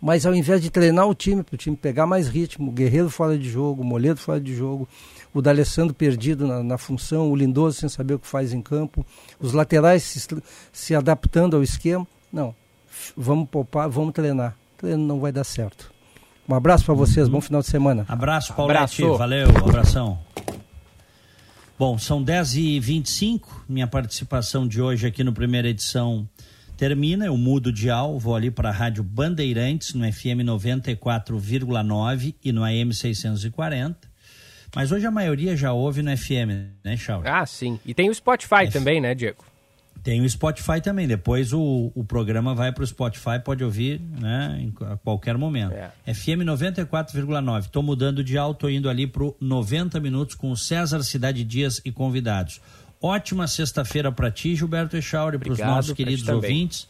[0.00, 3.10] Mas ao invés de treinar o time, para o time pegar mais ritmo, o Guerreiro
[3.10, 4.86] fora de jogo, o Moledo fora de jogo,
[5.32, 9.04] o D'Alessandro perdido na, na, função, o Lindoso sem saber o que faz em campo,
[9.40, 10.20] os laterais se,
[10.72, 12.06] se adaptando ao esquema.
[12.32, 12.54] Não,
[13.16, 14.56] vamos poupar, vamos treinar.
[14.76, 15.95] Treino não vai dar certo.
[16.48, 17.34] Um abraço para vocês, uhum.
[17.34, 18.04] bom final de semana.
[18.08, 20.18] Abraço, Paulete, valeu, um abração.
[21.78, 26.28] Bom, são 10h25, minha participação de hoje aqui no primeira edição
[26.76, 32.52] termina, eu mudo de dial, vou ali para a Rádio Bandeirantes, no FM 94,9 e
[32.52, 33.96] no AM 640.
[34.74, 37.28] Mas hoje a maioria já ouve no FM, né, Chauri?
[37.28, 37.80] Ah, sim.
[37.84, 38.72] E tem o Spotify F...
[38.72, 39.42] também, né, Diego?
[40.06, 41.08] Tem o Spotify também.
[41.08, 45.72] Depois o, o programa vai para o Spotify, pode ouvir né, em, a qualquer momento.
[45.72, 46.14] É.
[46.14, 47.62] FM 94,9.
[47.62, 51.90] Estou mudando de alto, indo ali para 90 minutos com o César Cidade Dias e
[51.90, 52.60] convidados.
[53.02, 56.86] Ótima sexta-feira para ti, Gilberto Echauri, para os nossos queridos ouvintes.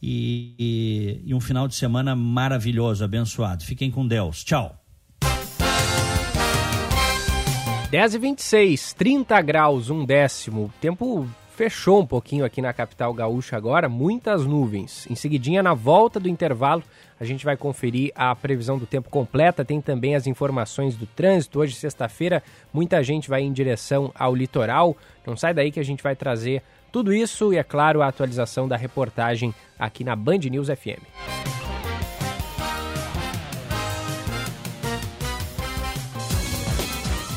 [0.00, 3.64] E, e, e um final de semana maravilhoso, abençoado.
[3.64, 4.44] Fiquem com Deus.
[4.44, 4.80] Tchau.
[7.90, 10.72] 10 e 26, 30 graus, um décimo.
[10.80, 15.06] Tempo fechou um pouquinho aqui na capital gaúcha agora, muitas nuvens.
[15.10, 16.82] Em seguidinha, na volta do intervalo,
[17.18, 21.58] a gente vai conferir a previsão do tempo completa, tem também as informações do trânsito.
[21.58, 24.94] Hoje, sexta-feira, muita gente vai em direção ao litoral.
[25.26, 28.68] Não sai daí que a gente vai trazer tudo isso e, é claro, a atualização
[28.68, 31.02] da reportagem aqui na Band News FM.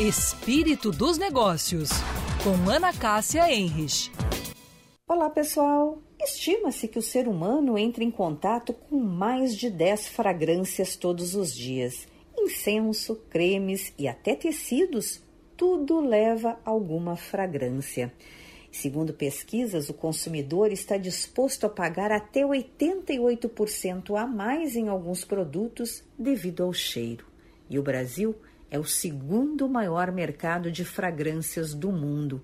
[0.02, 1.90] Espírito dos Negócios
[2.44, 4.10] com Ana Cássia Enrich.
[5.06, 6.02] Olá, pessoal!
[6.22, 11.54] Estima-se que o ser humano entre em contato com mais de 10 fragrâncias todos os
[11.54, 12.08] dias.
[12.38, 15.22] Incenso, cremes e até tecidos,
[15.58, 18.14] tudo leva alguma fragrância.
[18.72, 26.04] Segundo pesquisas, o consumidor está disposto a pagar até 88% a mais em alguns produtos
[26.18, 27.26] devido ao cheiro.
[27.70, 28.34] E o Brasil
[28.72, 32.42] é o segundo maior mercado de fragrâncias do mundo.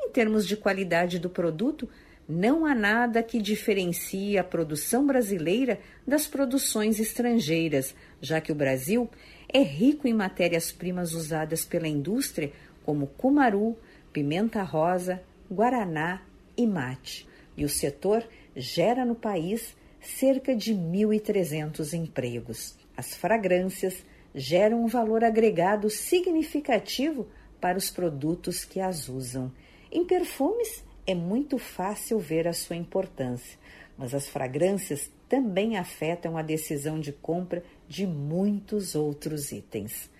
[0.00, 1.88] Em termos de qualidade do produto,
[2.28, 9.10] não há nada que diferencie a produção brasileira das produções estrangeiras, já que o Brasil
[9.48, 12.52] é rico em matérias-primas usadas pela indústria,
[12.84, 13.76] como cumaru,
[14.12, 16.22] pimenta rosa, guaraná
[16.56, 17.28] e mate.
[17.56, 22.76] E o setor gera no país cerca de 1.300 empregos.
[22.96, 24.04] As fragrâncias
[24.34, 27.28] geram um valor agregado significativo
[27.60, 29.52] para os produtos que as usam.
[29.90, 33.58] Em perfumes, é muito fácil ver a sua importância,
[33.98, 40.10] mas as fragrâncias também afetam a decisão de compra de muitos outros itens.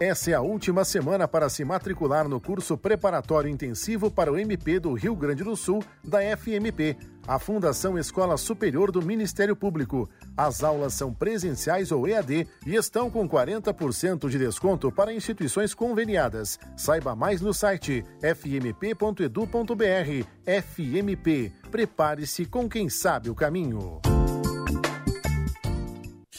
[0.00, 4.80] Essa é a última semana para se matricular no curso preparatório intensivo para o MP
[4.80, 6.96] do Rio Grande do Sul, da FMP,
[7.28, 10.08] a Fundação Escola Superior do Ministério Público.
[10.34, 16.58] As aulas são presenciais ou EAD e estão com 40% de desconto para instituições conveniadas.
[16.74, 19.44] Saiba mais no site fmp.edu.br.
[20.46, 21.52] FMP.
[21.70, 24.00] Prepare-se com quem sabe o caminho.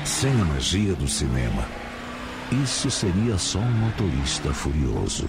[0.04, 1.66] Sem a magia do cinema,
[2.62, 5.26] isso seria só um motorista furioso.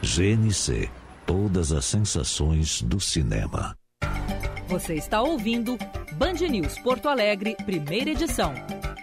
[0.00, 0.88] GNC
[1.26, 3.76] Todas as sensações do cinema.
[4.68, 5.76] Você está ouvindo
[6.14, 8.54] Band News Porto Alegre, primeira edição.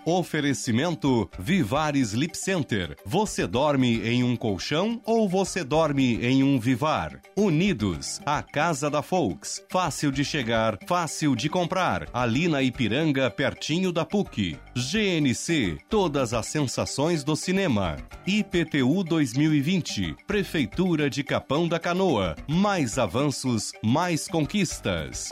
[0.10, 2.98] Oferecimento Vivar Sleep Center.
[3.06, 7.22] Você dorme em um colchão ou você dorme em um Vivar?
[7.38, 9.64] Unidos, a casa da Folks.
[9.70, 12.08] Fácil de chegar, fácil de comprar.
[12.12, 14.58] Ali na Ipiranga, pertinho da PUC.
[14.76, 17.96] GNC, todas as sensações do cinema.
[18.26, 22.36] IPTU 2020, Prefeitura de Capão da Canoa.
[22.48, 25.30] Mais avanços, mais conquistas.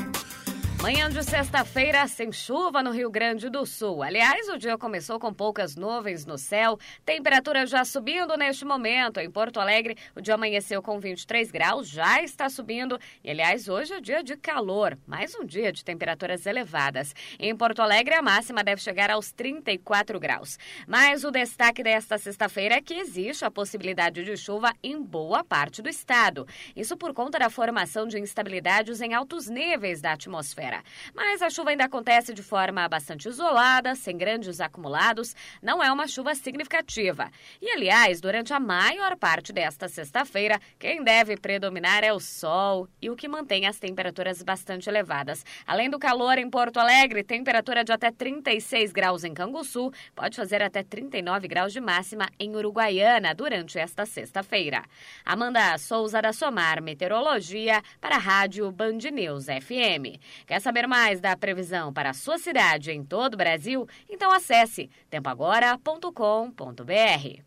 [0.84, 4.04] Manhã de sexta-feira, sem chuva no Rio Grande do Sul.
[4.04, 9.18] Aliás, o dia começou com poucas nuvens no céu, temperatura já subindo neste momento.
[9.22, 13.00] Em Porto Alegre, o dia amanheceu com 23 graus, já está subindo.
[13.24, 17.16] E, aliás, hoje é dia de calor, mais um dia de temperaturas elevadas.
[17.40, 20.60] Em Porto Alegre, a máxima deve chegar aos 34 graus.
[20.86, 25.82] Mas o destaque desta sexta-feira é que existe a possibilidade de chuva em boa parte
[25.82, 26.46] do estado.
[26.76, 30.73] Isso por conta da formação de instabilidades em altos níveis da atmosfera.
[31.14, 36.08] Mas a chuva ainda acontece de forma bastante isolada, sem grandes acumulados, não é uma
[36.08, 37.30] chuva significativa.
[37.62, 43.10] E, aliás, durante a maior parte desta sexta-feira, quem deve predominar é o sol e
[43.10, 45.46] o que mantém as temperaturas bastante elevadas.
[45.68, 50.62] Além do calor em Porto Alegre, temperatura de até 36 graus em Canguçu, pode fazer
[50.62, 54.84] até 39 graus de máxima em Uruguaiana durante esta sexta-feira.
[55.26, 60.20] Amanda Souza da Somar Meteorologia para a Rádio Band News FM.
[60.46, 63.88] Quer saber mais da previsão para a sua cidade em todo o Brasil?
[64.10, 67.42] Então acesse tempoagora.com.br.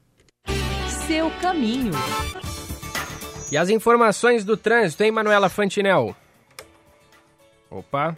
[1.07, 1.93] Seu caminho.
[3.51, 6.15] E as informações do trânsito, hein, Manuela Fantinel?
[7.71, 8.17] Opa.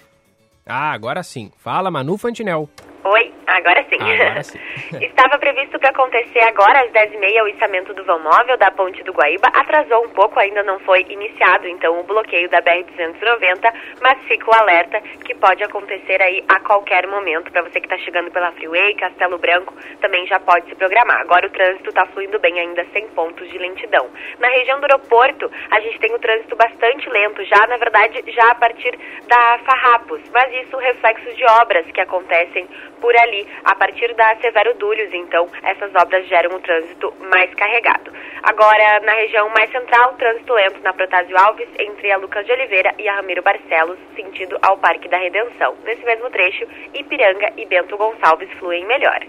[0.66, 1.50] Ah, agora sim.
[1.58, 2.68] Fala, Manu Fantinel.
[3.04, 3.27] Oi,
[3.59, 3.98] agora sim.
[4.01, 4.59] Agora sim.
[5.05, 9.12] Estava previsto para acontecer agora às 10h30 o içamento do vão móvel da ponte do
[9.12, 9.48] Guaíba.
[9.48, 14.55] Atrasou um pouco, ainda não foi iniciado, então, o bloqueio da BR-290, mas fica o
[14.55, 17.51] alerta que pode acontecer aí a qualquer momento.
[17.51, 21.20] Para você que está chegando pela Freeway, Castelo Branco, também já pode se programar.
[21.20, 24.09] Agora o trânsito está fluindo bem, ainda sem pontos de lentidão.
[24.39, 28.51] Na região do aeroporto, a gente tem o trânsito bastante lento, já, na verdade, já
[28.51, 32.68] a partir da Farrapos, mas isso reflexo de obras que acontecem
[33.01, 33.47] por ali.
[33.64, 38.12] A partir da Severo Dúlios, então, essas obras geram um trânsito mais carregado.
[38.42, 42.94] Agora, na região mais central, trânsito lento na Protásio Alves, entre a Lucas de Oliveira
[42.98, 45.76] e a Ramiro Barcelos, sentido ao Parque da Redenção.
[45.84, 49.20] Nesse mesmo trecho, Ipiranga e Bento Gonçalves fluem melhor.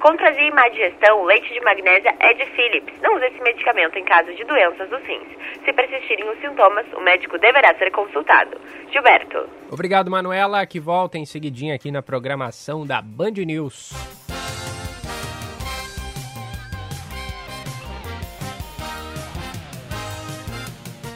[0.00, 2.92] Contra e má digestão, o leite de magnésia é de Philips.
[3.02, 5.28] Não use esse medicamento em caso de doenças dos rins.
[5.64, 8.56] Se persistirem os sintomas, o médico deverá ser consultado.
[8.90, 9.48] Gilberto.
[9.70, 13.92] Obrigado, Manuela, que volta em seguidinha aqui na programação da Band News.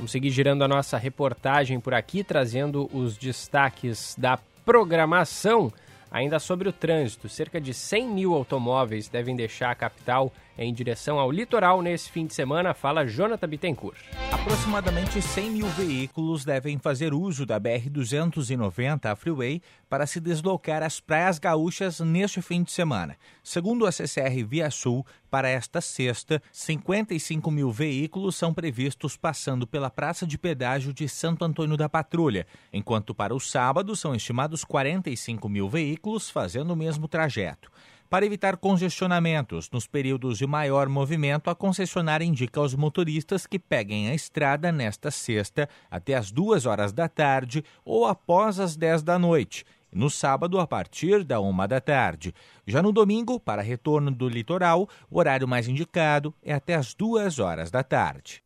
[0.06, 5.72] Vamos seguir girando a nossa reportagem por aqui, trazendo os destaques da programação.
[6.10, 11.18] Ainda sobre o trânsito, cerca de 100 mil automóveis devem deixar a capital em direção
[11.18, 13.98] ao litoral nesse fim de semana, fala Jonathan Bittencourt.
[14.32, 21.00] Aproximadamente 100 mil veículos devem fazer uso da BR-290, a Freeway, para se deslocar às
[21.00, 23.16] praias gaúchas neste fim de semana.
[23.42, 29.90] Segundo a CCR Via Sul, para esta sexta, 55 mil veículos são previstos passando pela
[29.90, 35.48] Praça de Pedágio de Santo Antônio da Patrulha, enquanto para o sábado são estimados 45
[35.48, 37.70] mil veículos fazendo o mesmo trajeto.
[38.08, 44.08] Para evitar congestionamentos nos períodos de maior movimento, a concessionária indica aos motoristas que peguem
[44.08, 49.18] a estrada nesta sexta até as duas horas da tarde ou após as 10 da
[49.18, 49.64] noite.
[49.92, 52.32] No sábado, a partir da uma da tarde.
[52.64, 57.40] Já no domingo, para retorno do litoral, o horário mais indicado é até as duas
[57.40, 58.45] horas da tarde.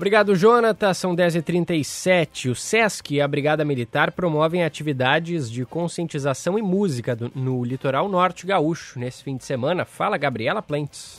[0.00, 0.94] Obrigado, Jonathan.
[0.94, 2.50] São 10h37.
[2.50, 8.08] O SESC e a Brigada Militar promovem atividades de conscientização e música do, no litoral
[8.08, 9.84] norte gaúcho nesse fim de semana.
[9.84, 11.18] Fala, Gabriela Plentes.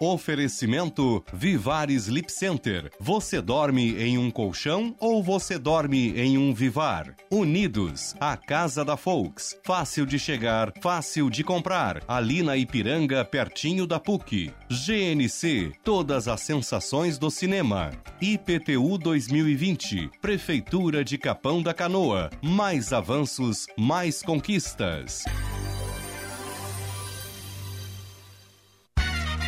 [0.00, 2.90] Oferecimento Vivar Sleep Center.
[3.00, 7.14] Você dorme em um colchão ou você dorme em um Vivar?
[7.30, 9.58] Unidos, a casa da Folks.
[9.64, 12.02] Fácil de chegar, fácil de comprar.
[12.06, 14.52] Ali na Ipiranga, pertinho da PUC.
[14.70, 17.90] GNC, todas as sensações do cinema.
[18.20, 22.30] IPTU 2020, Prefeitura de Capão da Canoa.
[22.42, 25.24] Mais avanços, mais conquistas.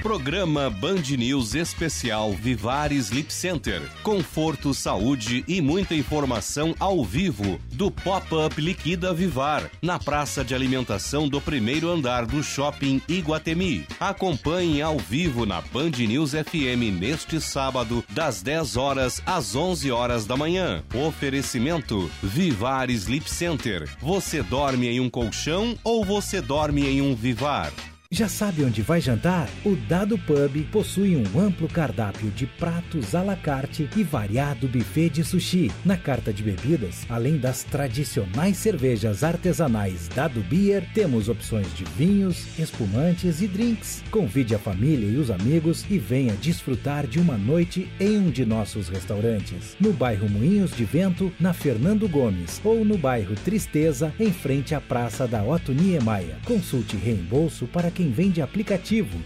[0.03, 3.83] Programa Band News Especial Vivar Sleep Center.
[4.03, 11.29] Conforto, saúde e muita informação ao vivo do Pop-Up Liquida Vivar, na praça de alimentação
[11.29, 13.87] do primeiro andar do Shopping Iguatemi.
[14.01, 20.25] Acompanhe ao vivo na Band News FM neste sábado, das 10 horas às 11 horas
[20.25, 20.83] da manhã.
[20.95, 23.87] Oferecimento Vivar Sleep Center.
[24.01, 27.71] Você dorme em um colchão ou você dorme em um Vivar?
[28.13, 29.49] Já sabe onde vai jantar?
[29.65, 35.11] O Dado Pub possui um amplo cardápio de pratos à la carte e variado buffet
[35.11, 35.71] de sushi.
[35.85, 42.59] Na carta de bebidas, além das tradicionais cervejas artesanais Dado Beer, temos opções de vinhos,
[42.59, 44.03] espumantes e drinks.
[44.11, 48.45] Convide a família e os amigos e venha desfrutar de uma noite em um de
[48.45, 49.77] nossos restaurantes.
[49.79, 54.81] No bairro Moinhos de Vento, na Fernando Gomes, ou no bairro Tristeza, em frente à
[54.81, 56.39] Praça da Otto Niemeyer.
[56.45, 59.19] Consulte reembolso para quem quem vende aplicativo.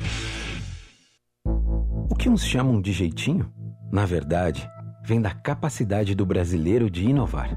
[2.11, 3.49] O que uns chamam de jeitinho,
[3.93, 4.69] na verdade,
[5.07, 7.57] vem da capacidade do brasileiro de inovar.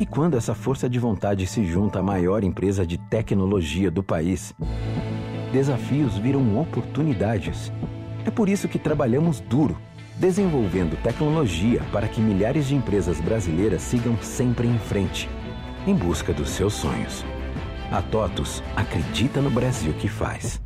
[0.00, 4.54] E quando essa força de vontade se junta à maior empresa de tecnologia do país,
[5.52, 7.70] desafios viram oportunidades.
[8.24, 9.76] É por isso que trabalhamos duro,
[10.16, 15.28] desenvolvendo tecnologia para que milhares de empresas brasileiras sigam sempre em frente,
[15.86, 17.22] em busca dos seus sonhos.
[17.90, 20.60] A TOTUS acredita no Brasil que faz.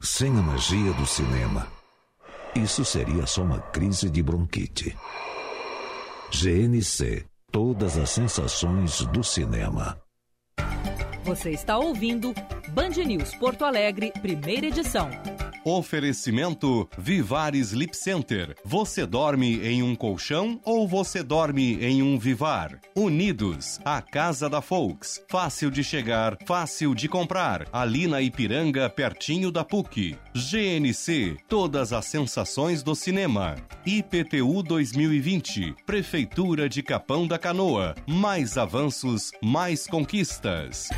[0.00, 1.66] Sem a magia do cinema,
[2.54, 4.96] isso seria só uma crise de bronquite.
[6.30, 9.96] GNC Todas as sensações do cinema.
[11.22, 12.34] Você está ouvindo
[12.74, 15.08] Band News Porto Alegre, primeira edição.
[15.64, 18.56] Oferecimento Vivar Sleep Center.
[18.64, 22.80] Você dorme em um colchão ou você dorme em um Vivar?
[22.96, 25.22] Unidos, a casa da Folks.
[25.28, 27.68] Fácil de chegar, fácil de comprar.
[27.72, 30.18] Ali na Ipiranga, pertinho da PUC.
[30.34, 33.54] GNC, todas as sensações do cinema.
[33.86, 37.94] IPTU 2020, Prefeitura de Capão da Canoa.
[38.08, 40.88] Mais avanços, mais conquistas.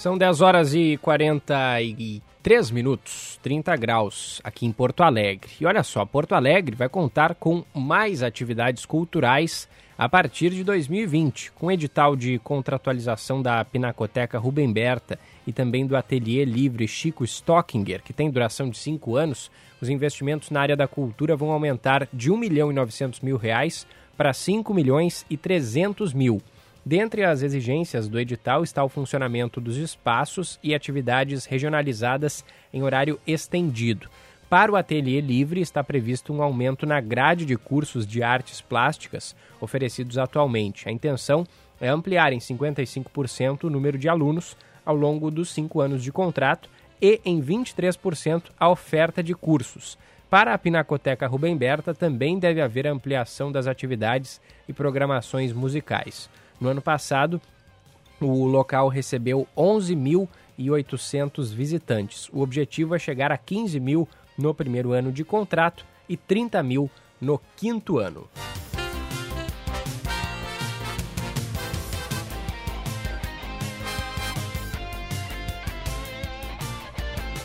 [0.00, 5.50] São 10 horas e 43 minutos, 30 graus aqui em Porto Alegre.
[5.60, 9.68] E olha só, Porto Alegre vai contar com mais atividades culturais
[9.98, 15.94] a partir de 2020, com edital de contratualização da Pinacoteca Rubem Berta e também do
[15.94, 19.50] Ateliê Livre Chico Stockinger, que tem duração de 5 anos,
[19.82, 23.86] os investimentos na área da cultura vão aumentar de 1 milhão e 900 mil reais
[24.16, 26.40] para 5 milhões e 300 mil.
[26.84, 33.20] Dentre as exigências do edital está o funcionamento dos espaços e atividades regionalizadas em horário
[33.26, 34.08] estendido.
[34.48, 39.36] Para o ateliê livre está previsto um aumento na grade de cursos de artes plásticas
[39.60, 40.88] oferecidos atualmente.
[40.88, 41.46] A intenção
[41.80, 46.68] é ampliar em 55% o número de alunos ao longo dos cinco anos de contrato
[47.00, 49.96] e em 23% a oferta de cursos.
[50.28, 56.30] Para a Pinacoteca Rubem Berta também deve haver ampliação das atividades e programações musicais.
[56.60, 57.40] No ano passado,
[58.20, 62.28] o local recebeu 11.800 visitantes.
[62.30, 64.06] O objetivo é chegar a 15 mil
[64.36, 68.28] no primeiro ano de contrato e 30 mil no quinto ano.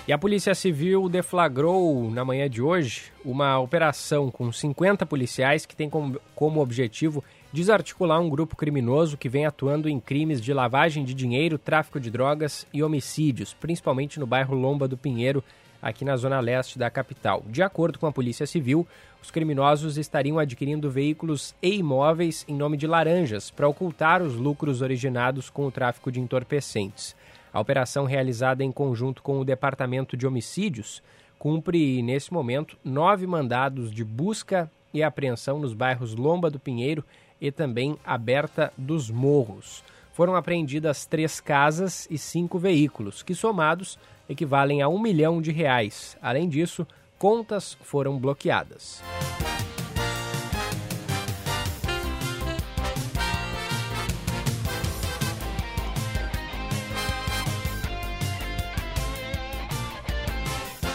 [0.07, 5.75] E a Polícia Civil deflagrou na manhã de hoje uma operação com 50 policiais que
[5.75, 7.23] tem como, como objetivo
[7.56, 12.11] desarticular um grupo criminoso que vem atuando em crimes de lavagem de dinheiro, tráfico de
[12.11, 15.41] drogas e homicídios, principalmente no bairro Lomba do Pinheiro,
[15.82, 17.45] aqui na zona leste da capital.
[17.48, 18.86] De acordo com a Polícia Civil,
[19.23, 24.82] os criminosos estariam adquirindo veículos e imóveis em nome de laranjas para ocultar os lucros
[24.82, 27.15] originados com o tráfico de entorpecentes.
[27.53, 31.02] A operação realizada em conjunto com o Departamento de Homicídios
[31.40, 37.03] cumpre, nesse momento, nove mandados de busca e apreensão nos bairros Lomba do Pinheiro
[37.40, 39.84] e também Aberta dos Morros.
[40.14, 43.99] Foram apreendidas três casas e cinco veículos, que somados
[44.30, 46.18] equivalem a um milhão de reais.
[46.22, 46.88] Além disso,
[47.20, 49.02] contas foram bloqueadas.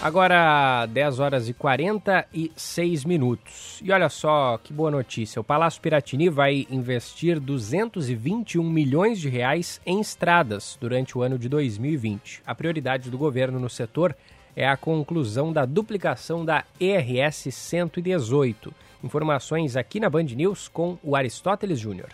[0.02, 3.80] Agora, 10 horas e 46 minutos.
[3.84, 9.78] E olha só que boa notícia: o Palácio Piratini vai investir 221 milhões de reais
[9.84, 12.42] em estradas durante o ano de 2020.
[12.46, 14.16] A prioridade do governo no setor
[14.56, 18.72] é a conclusão da duplicação da ERS 118.
[19.04, 22.08] Informações aqui na Band News com o Aristóteles Júnior.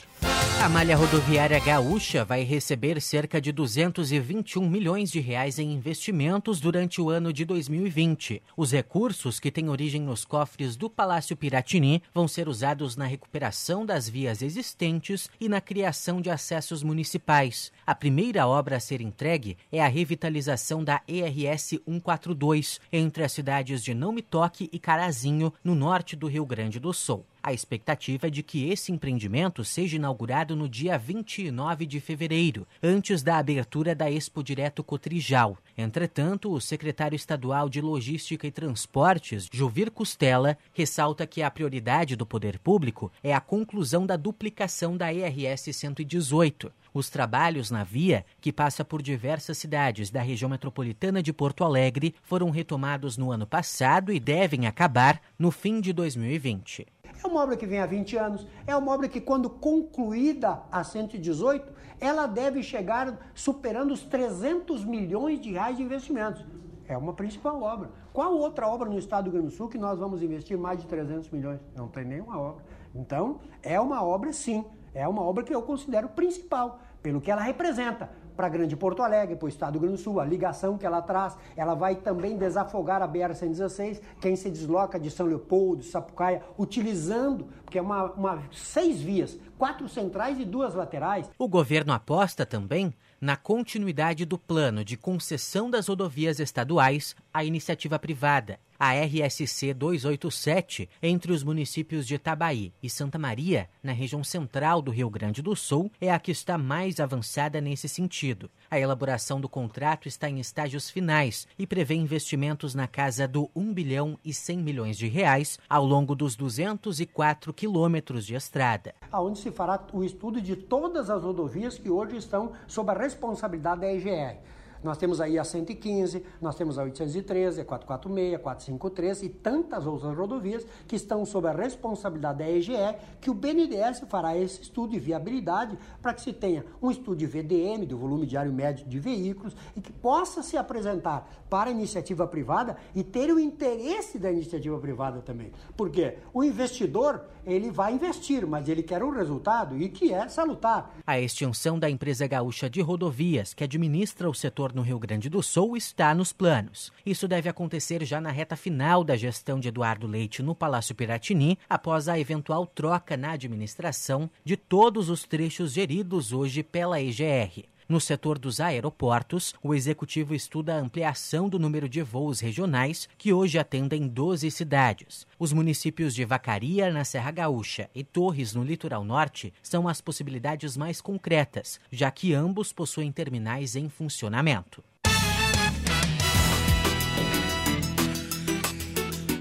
[0.58, 6.98] A malha rodoviária gaúcha vai receber cerca de 221 milhões de reais em investimentos durante
[7.00, 8.42] o ano de 2020.
[8.56, 13.84] Os recursos, que têm origem nos cofres do Palácio Piratini, vão ser usados na recuperação
[13.84, 17.70] das vias existentes e na criação de acessos municipais.
[17.86, 23.84] A primeira obra a ser entregue é a revitalização da ERS 142 entre as cidades
[23.84, 27.26] de Não Me Toque e Carazinho, no norte do Rio Grande do Sul.
[27.46, 33.22] A expectativa é de que esse empreendimento seja inaugurado no dia 29 de fevereiro, antes
[33.22, 35.56] da abertura da Expo Direto Cotrijal.
[35.78, 42.26] Entretanto, o secretário estadual de Logística e Transportes, Juvir Costela, ressalta que a prioridade do
[42.26, 46.72] poder público é a conclusão da duplicação da ERS 118.
[46.92, 52.14] Os trabalhos na via, que passa por diversas cidades da região metropolitana de Porto Alegre,
[52.22, 56.86] foram retomados no ano passado e devem acabar no fim de 2020.
[57.22, 60.84] É uma obra que vem há 20 anos, é uma obra que, quando concluída a
[60.84, 66.44] 118, ela deve chegar superando os 300 milhões de reais de investimentos.
[66.88, 67.90] É uma principal obra.
[68.12, 70.80] Qual outra obra no estado do Rio Grande do Sul que nós vamos investir mais
[70.80, 71.60] de 300 milhões?
[71.74, 72.64] Não tem nenhuma obra.
[72.94, 74.64] Então, é uma obra, sim.
[74.94, 79.34] É uma obra que eu considero principal, pelo que ela representa para Grande Porto Alegre,
[79.34, 81.96] para o estado do Rio Grande do Sul, a ligação que ela traz, ela vai
[81.96, 88.12] também desafogar a BR-116, quem se desloca de São Leopoldo, Sapucaia, utilizando, porque é uma,
[88.12, 91.30] uma seis vias quatro centrais e duas laterais.
[91.38, 97.98] O governo aposta também na continuidade do plano de concessão das rodovias estaduais à iniciativa
[97.98, 98.58] privada.
[98.78, 104.90] A RSC 287, entre os municípios de Itabaí e Santa Maria, na região central do
[104.90, 108.50] Rio Grande do Sul, é a que está mais avançada nesse sentido.
[108.70, 113.72] A elaboração do contrato está em estágios finais e prevê investimentos na casa do 1
[113.72, 118.94] bilhão e 100 milhões de reais ao longo dos 204 quilômetros de estrada.
[119.12, 123.80] Onde se fará o estudo de todas as rodovias que hoje estão sob a responsabilidade
[123.82, 124.38] da EGR.
[124.86, 129.84] Nós temos aí a 115, nós temos a 813, a 446, a 453 e tantas
[129.84, 132.72] outras rodovias que estão sob a responsabilidade da EGE,
[133.20, 137.26] que o BNDES fará esse estudo de viabilidade para que se tenha um estudo de
[137.26, 142.24] VDM, do volume diário médio de veículos, e que possa se apresentar para a iniciativa
[142.24, 145.50] privada e ter o interesse da iniciativa privada também.
[145.76, 150.92] Porque o investidor, ele vai investir, mas ele quer um resultado e que é salutar.
[151.06, 155.42] A extinção da empresa gaúcha de rodovias, que administra o setor no Rio Grande do
[155.42, 156.92] Sul, está nos planos.
[157.04, 161.56] Isso deve acontecer já na reta final da gestão de Eduardo Leite no Palácio Piratini,
[161.68, 167.75] após a eventual troca na administração de todos os trechos geridos hoje pela EGR.
[167.88, 173.32] No setor dos aeroportos, o executivo estuda a ampliação do número de voos regionais, que
[173.32, 175.24] hoje atendem 12 cidades.
[175.38, 180.76] Os municípios de Vacaria, na Serra Gaúcha, e Torres, no litoral norte, são as possibilidades
[180.76, 184.82] mais concretas, já que ambos possuem terminais em funcionamento.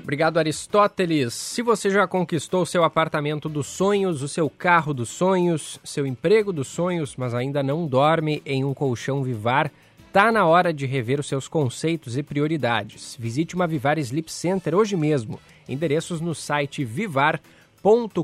[0.06, 1.34] Obrigado, Aristóteles.
[1.34, 6.54] Se você já conquistou seu apartamento dos sonhos, o seu carro dos sonhos, seu emprego
[6.54, 9.72] dos sonhos, mas ainda não dorme em um colchão Vivar,
[10.14, 13.18] tá na hora de rever os seus conceitos e prioridades.
[13.20, 15.40] Visite uma Vivar Sleep Center hoje mesmo.
[15.68, 18.22] Endereços no site vivar.com.br.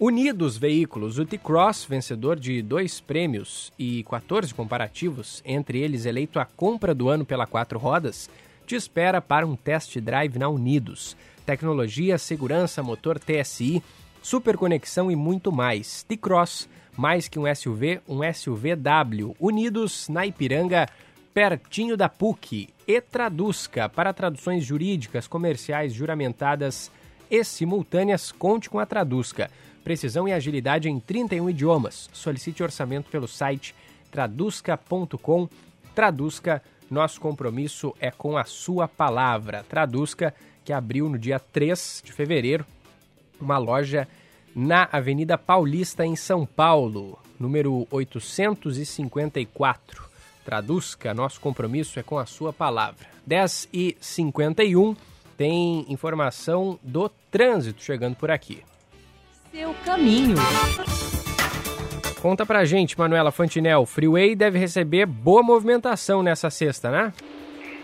[0.00, 6.44] Unidos Veículos, o T-Cross, vencedor de dois prêmios e 14 comparativos, entre eles eleito a
[6.44, 8.28] compra do ano pela Quatro Rodas,
[8.68, 11.16] te espera para um test drive na Unidos.
[11.46, 13.82] Tecnologia, segurança, motor TSI,
[14.20, 16.02] superconexão e muito mais.
[16.02, 19.34] T-Cross, mais que um SUV, um SUVW.
[19.40, 20.86] Unidos na Ipiranga,
[21.32, 22.68] pertinho da PUC.
[22.86, 26.90] E Traduzca, para traduções jurídicas, comerciais, juramentadas
[27.30, 29.50] e simultâneas, conte com a Traduzca.
[29.82, 32.10] Precisão e agilidade em 31 idiomas.
[32.12, 33.74] Solicite orçamento pelo site
[34.10, 35.48] traduzca.com.
[35.94, 39.64] Traduzca nosso compromisso é com a sua palavra.
[39.68, 40.34] Traduzca,
[40.64, 42.66] que abriu no dia 3 de fevereiro
[43.40, 44.08] uma loja
[44.54, 50.08] na Avenida Paulista, em São Paulo, número 854.
[50.44, 53.06] Traduzca, nosso compromisso é com a sua palavra.
[53.26, 54.94] 10 e 51
[55.36, 58.62] tem informação do trânsito chegando por aqui.
[59.52, 60.36] Seu caminho.
[62.20, 63.86] Conta pra gente, Manuela Fantinel.
[63.86, 67.12] Freeway deve receber boa movimentação nessa sexta, né?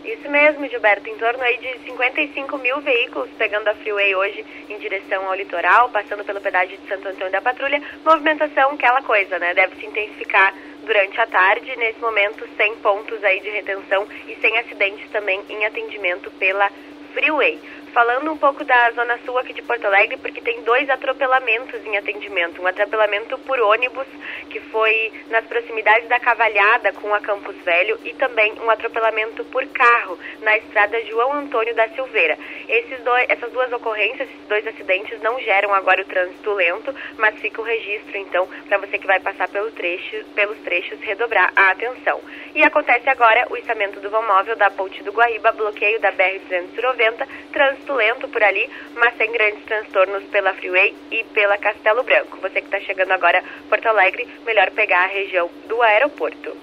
[0.05, 1.09] Isso mesmo, Gilberto.
[1.09, 5.89] Em torno aí de 55 mil veículos pegando a Freeway hoje em direção ao litoral,
[5.91, 7.81] passando pelo pedágio de Santo Antônio da Patrulha.
[8.05, 9.55] Movimentação, aquela coisa, né?
[9.55, 10.53] Deve se intensificar
[10.85, 11.75] durante a tarde.
[11.77, 16.69] Nesse momento, sem pontos aí de retenção e sem acidentes também em atendimento pela
[17.15, 17.61] Freeway
[17.95, 21.97] falando um pouco da Zona Sul aqui de Porto Alegre, porque tem dois atropelamentos em
[21.97, 22.61] atendimento.
[22.61, 24.07] Um atropelamento por ônibus,
[24.51, 29.65] que foi nas proximidades da Cavalhada com a Campos Velho, e também um atropelamento por
[29.69, 32.37] carro na estrada João Antônio da Silveira.
[32.69, 37.39] Esses dois, essas duas ocorrências, esses dois acidentes, não geram agora o trânsito lento, mas
[37.39, 41.71] fica o registro, então, para você que vai passar pelo trecho, pelos trechos, redobrar a
[41.71, 42.21] atenção.
[42.57, 47.29] E acontece agora o içamento do vão móvel da Ponte do Guaíba, bloqueio da BR-290,
[47.53, 52.39] trânsito trânsito lento por ali, mas sem grandes transtornos pela Freeway e pela Castelo Branco.
[52.41, 56.57] Você que está chegando agora a Porto Alegre, melhor pegar a região do aeroporto.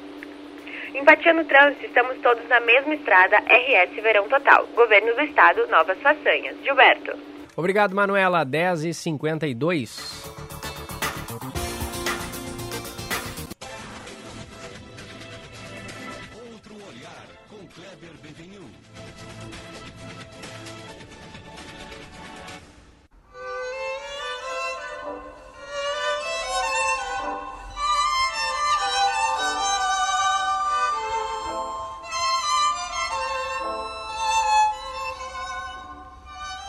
[0.93, 4.67] Empatia no trânsito, estamos todos na mesma estrada, RS Verão Total.
[4.75, 6.57] Governo do Estado, novas façanhas.
[6.63, 7.17] Gilberto.
[7.55, 8.45] Obrigado, Manuela.
[8.45, 10.30] 10h52.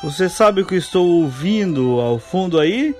[0.03, 2.93] Você sabe o que estou ouvindo ao fundo aí?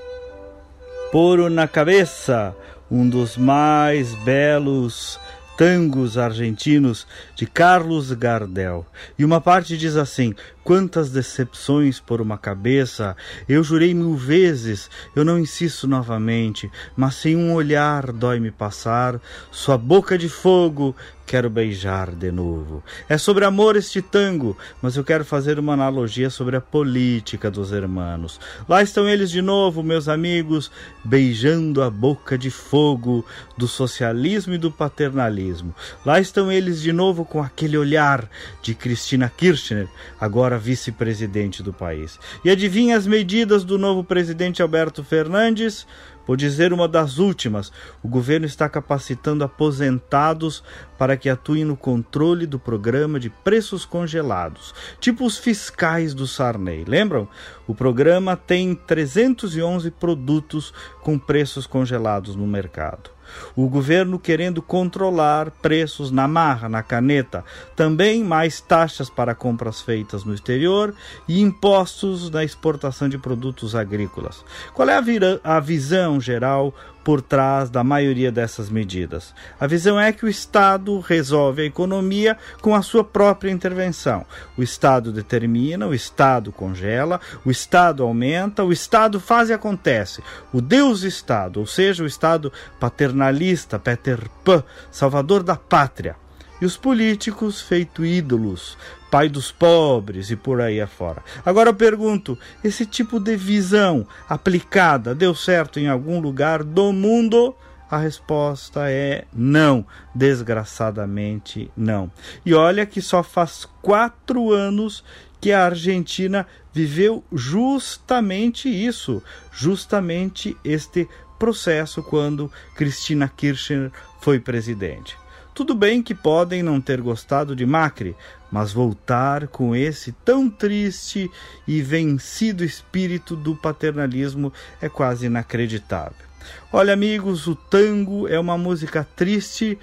[1.11, 2.55] Poro na cabeça,
[2.89, 5.19] um dos mais belos
[5.57, 7.05] tangos argentinos
[7.35, 8.87] de Carlos Gardel.
[9.19, 13.16] E uma parte diz assim: Quantas decepções por uma cabeça!
[13.49, 19.20] Eu jurei mil vezes, eu não insisto novamente, mas sem um olhar dói-me passar,
[19.51, 20.95] sua boca de fogo
[21.27, 22.82] quero beijar de novo.
[23.09, 27.73] É sobre amor este tango, mas eu quero fazer uma analogia sobre a política dos
[27.73, 28.40] hermanos.
[28.69, 30.70] Lá estão eles de novo, meus amigos,
[31.05, 33.24] beijando a boca de fogo
[33.57, 35.74] do socialismo e do paternalismo.
[36.05, 38.28] Lá estão eles de novo com aquele olhar
[38.62, 39.89] de Cristina Kirchner,
[40.20, 42.19] agora vice-presidente do país.
[42.44, 45.86] E adivinha as medidas do novo presidente Alberto Fernandes?
[46.27, 47.73] Vou dizer uma das últimas:
[48.03, 50.62] o governo está capacitando aposentados
[50.99, 56.85] para que atuem no controle do programa de preços congelados, tipo os fiscais do Sarney.
[56.85, 57.28] Lembram?
[57.66, 60.73] O programa tem 311 produtos
[61.03, 63.12] com preços congelados no mercado.
[63.55, 67.45] O governo querendo controlar preços na marra, na caneta,
[67.77, 70.95] também mais taxas para compras feitas no exterior
[71.29, 74.45] e impostos na exportação de produtos agrícolas.
[74.73, 79.35] Qual é a, a visão geral por trás da maioria dessas medidas.
[79.59, 84.24] A visão é que o Estado resolve a economia com a sua própria intervenção.
[84.57, 90.23] O Estado determina, o Estado congela, o Estado aumenta, o Estado faz e acontece.
[90.53, 96.16] O Deus Estado, ou seja, o Estado paternalista, Peter Pan, salvador da pátria.
[96.61, 98.79] E os políticos feito ídolos,
[99.13, 101.23] pai dos pobres e por aí afora.
[101.45, 107.55] Agora eu pergunto: esse tipo de visão aplicada deu certo em algum lugar do mundo?
[107.91, 112.11] A resposta é não, desgraçadamente não.
[112.45, 115.05] E olha que só faz quatro anos
[115.39, 119.23] que a Argentina viveu justamente isso,
[119.53, 121.07] justamente este
[121.39, 125.22] processo quando Cristina Kirchner foi presidente.
[125.55, 128.16] Tudo bem que podem não ter gostado de Macri,
[128.51, 131.31] mas voltar com esse tão triste
[131.69, 134.51] e vencido espírito do paternalismo
[134.81, 136.27] é quase inacreditável.
[136.73, 139.79] Olha, amigos, o tango é uma música triste,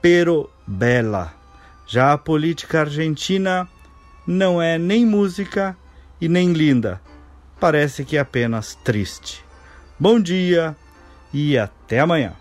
[0.00, 1.34] pero bela.
[1.86, 3.68] Já a política argentina
[4.26, 5.76] não é nem música
[6.18, 7.00] e nem linda.
[7.60, 9.44] Parece que é apenas triste.
[9.98, 10.74] Bom dia
[11.32, 12.32] e até amanhã.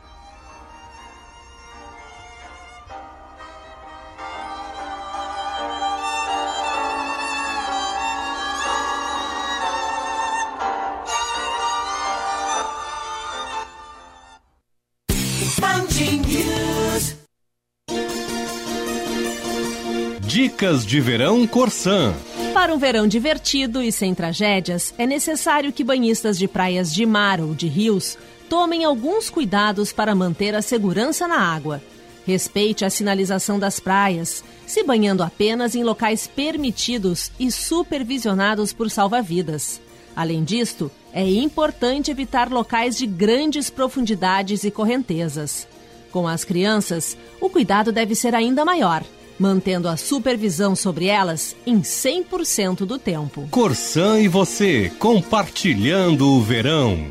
[20.63, 22.13] Dicas de Verão Corsã.
[22.53, 27.41] Para um verão divertido e sem tragédias, é necessário que banhistas de praias de mar
[27.41, 28.17] ou de rios
[28.47, 31.81] tomem alguns cuidados para manter a segurança na água.
[32.25, 39.81] Respeite a sinalização das praias, se banhando apenas em locais permitidos e supervisionados por salva-vidas.
[40.15, 45.67] Além disto, é importante evitar locais de grandes profundidades e correntezas.
[46.09, 49.03] Com as crianças, o cuidado deve ser ainda maior
[49.43, 53.45] mantendo a supervisão sobre elas em 100% do tempo.
[53.51, 57.09] Corsã e você, compartilhando o verão.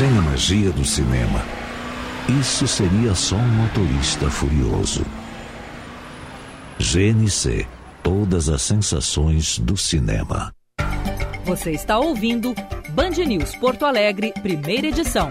[0.00, 1.44] Sem a magia do cinema,
[2.40, 5.04] isso seria só um motorista furioso.
[6.78, 7.66] GNC
[8.02, 10.54] Todas as sensações do cinema.
[11.44, 12.54] Você está ouvindo
[12.94, 15.30] Band News Porto Alegre, primeira edição.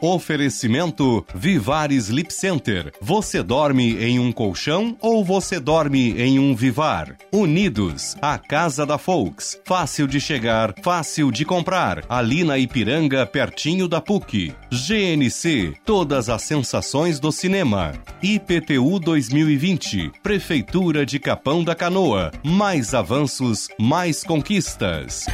[0.00, 2.92] Oferecimento Vivar Sleep Center.
[3.00, 7.16] Você dorme em um colchão ou você dorme em um Vivar?
[7.32, 9.58] Unidos, a casa da Folks.
[9.64, 12.04] Fácil de chegar, fácil de comprar.
[12.08, 14.54] Ali na Ipiranga, pertinho da PUC.
[14.70, 17.92] GNC, todas as sensações do cinema.
[18.22, 22.30] IPTU 2020, Prefeitura de Capão da Canoa.
[22.44, 25.26] Mais avanços, mais conquistas.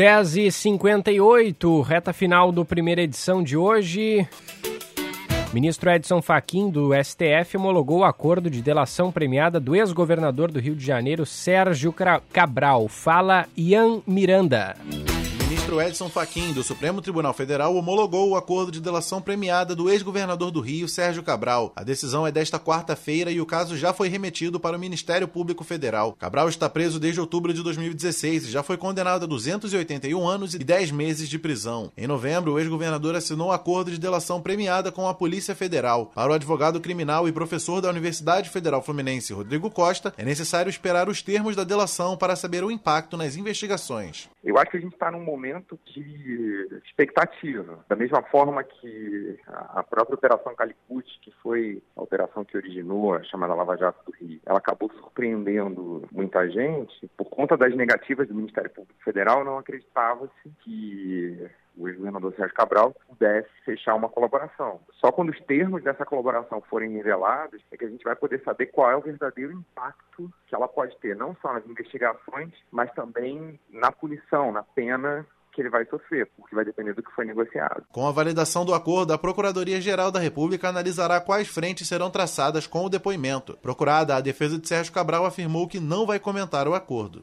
[0.00, 4.26] 10 e 58 reta final do primeira edição de hoje.
[5.52, 10.74] Ministro Edson Fachin, do STF, homologou o acordo de delação premiada do ex-governador do Rio
[10.74, 11.94] de Janeiro, Sérgio
[12.32, 12.88] Cabral.
[12.88, 14.74] Fala Ian Miranda
[15.70, 20.50] ministro Edson Fachin, do Supremo Tribunal Federal, homologou o acordo de delação premiada do ex-governador
[20.50, 21.72] do Rio, Sérgio Cabral.
[21.76, 25.62] A decisão é desta quarta-feira e o caso já foi remetido para o Ministério Público
[25.62, 26.14] Federal.
[26.14, 30.58] Cabral está preso desde outubro de 2016 e já foi condenado a 281 anos e
[30.58, 31.92] 10 meses de prisão.
[31.96, 36.06] Em novembro, o ex-governador assinou um acordo de delação premiada com a Polícia Federal.
[36.14, 41.08] Para o advogado criminal e professor da Universidade Federal Fluminense, Rodrigo Costa, é necessário esperar
[41.08, 44.28] os termos da delação para saber o impacto nas investigações.
[44.42, 47.84] Eu acho que a gente está num momento de expectativa.
[47.88, 53.22] Da mesma forma que a própria Operação Calicut, que foi a operação que originou a
[53.24, 57.08] chamada Lava Jato do Rio, ela acabou surpreendendo muita gente.
[57.16, 62.94] Por conta das negativas do Ministério Público Federal, não acreditava-se que o ex-governador Sérgio Cabral
[63.08, 64.80] pudesse fechar uma colaboração.
[64.94, 68.66] Só quando os termos dessa colaboração forem revelados é que a gente vai poder saber
[68.66, 73.58] qual é o verdadeiro impacto que ela pode ter, não só nas investigações, mas também
[73.70, 77.84] na punição, na pena que ele vai sofrer, porque vai depender do que foi negociado.
[77.92, 82.84] Com a validação do acordo, a Procuradoria-Geral da República analisará quais frentes serão traçadas com
[82.84, 83.56] o depoimento.
[83.60, 87.22] Procurada, a defesa de Sérgio Cabral afirmou que não vai comentar o acordo.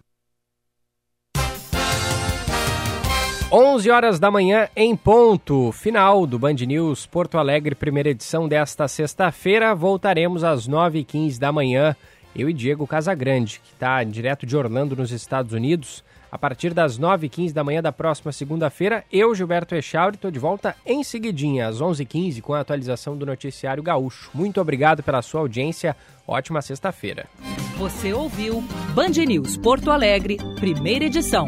[3.50, 8.90] 11 horas da manhã em ponto, final do Band News Porto Alegre, primeira edição desta
[8.90, 9.74] sexta-feira.
[9.74, 11.96] Voltaremos às 9h15 da manhã,
[12.36, 16.04] eu e Diego Casagrande, que está direto de Orlando, nos Estados Unidos.
[16.32, 20.76] A partir das 9h15 da manhã da próxima segunda-feira, eu, Gilberto Echauri, estou de volta
[20.86, 24.30] em seguidinha, às 11h15, com a atualização do Noticiário Gaúcho.
[24.34, 25.96] Muito obrigado pela sua audiência.
[26.28, 27.26] Ótima sexta-feira.
[27.78, 28.62] Você ouviu
[28.94, 31.48] Band News Porto Alegre, primeira edição.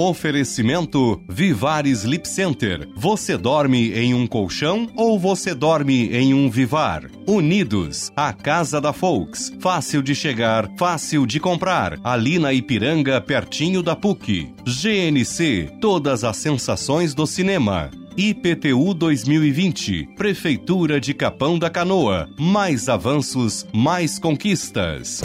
[0.00, 2.88] Oferecimento Vivar Sleep Center.
[2.96, 7.02] Você dorme em um colchão ou você dorme em um Vivar?
[7.26, 9.52] Unidos, a casa da Folks.
[9.60, 11.98] Fácil de chegar, fácil de comprar.
[12.02, 14.54] Ali na Ipiranga, pertinho da PUC.
[14.64, 17.90] GNC, todas as sensações do cinema.
[18.16, 22.26] IPTU 2020, Prefeitura de Capão da Canoa.
[22.38, 25.20] Mais avanços, mais conquistas.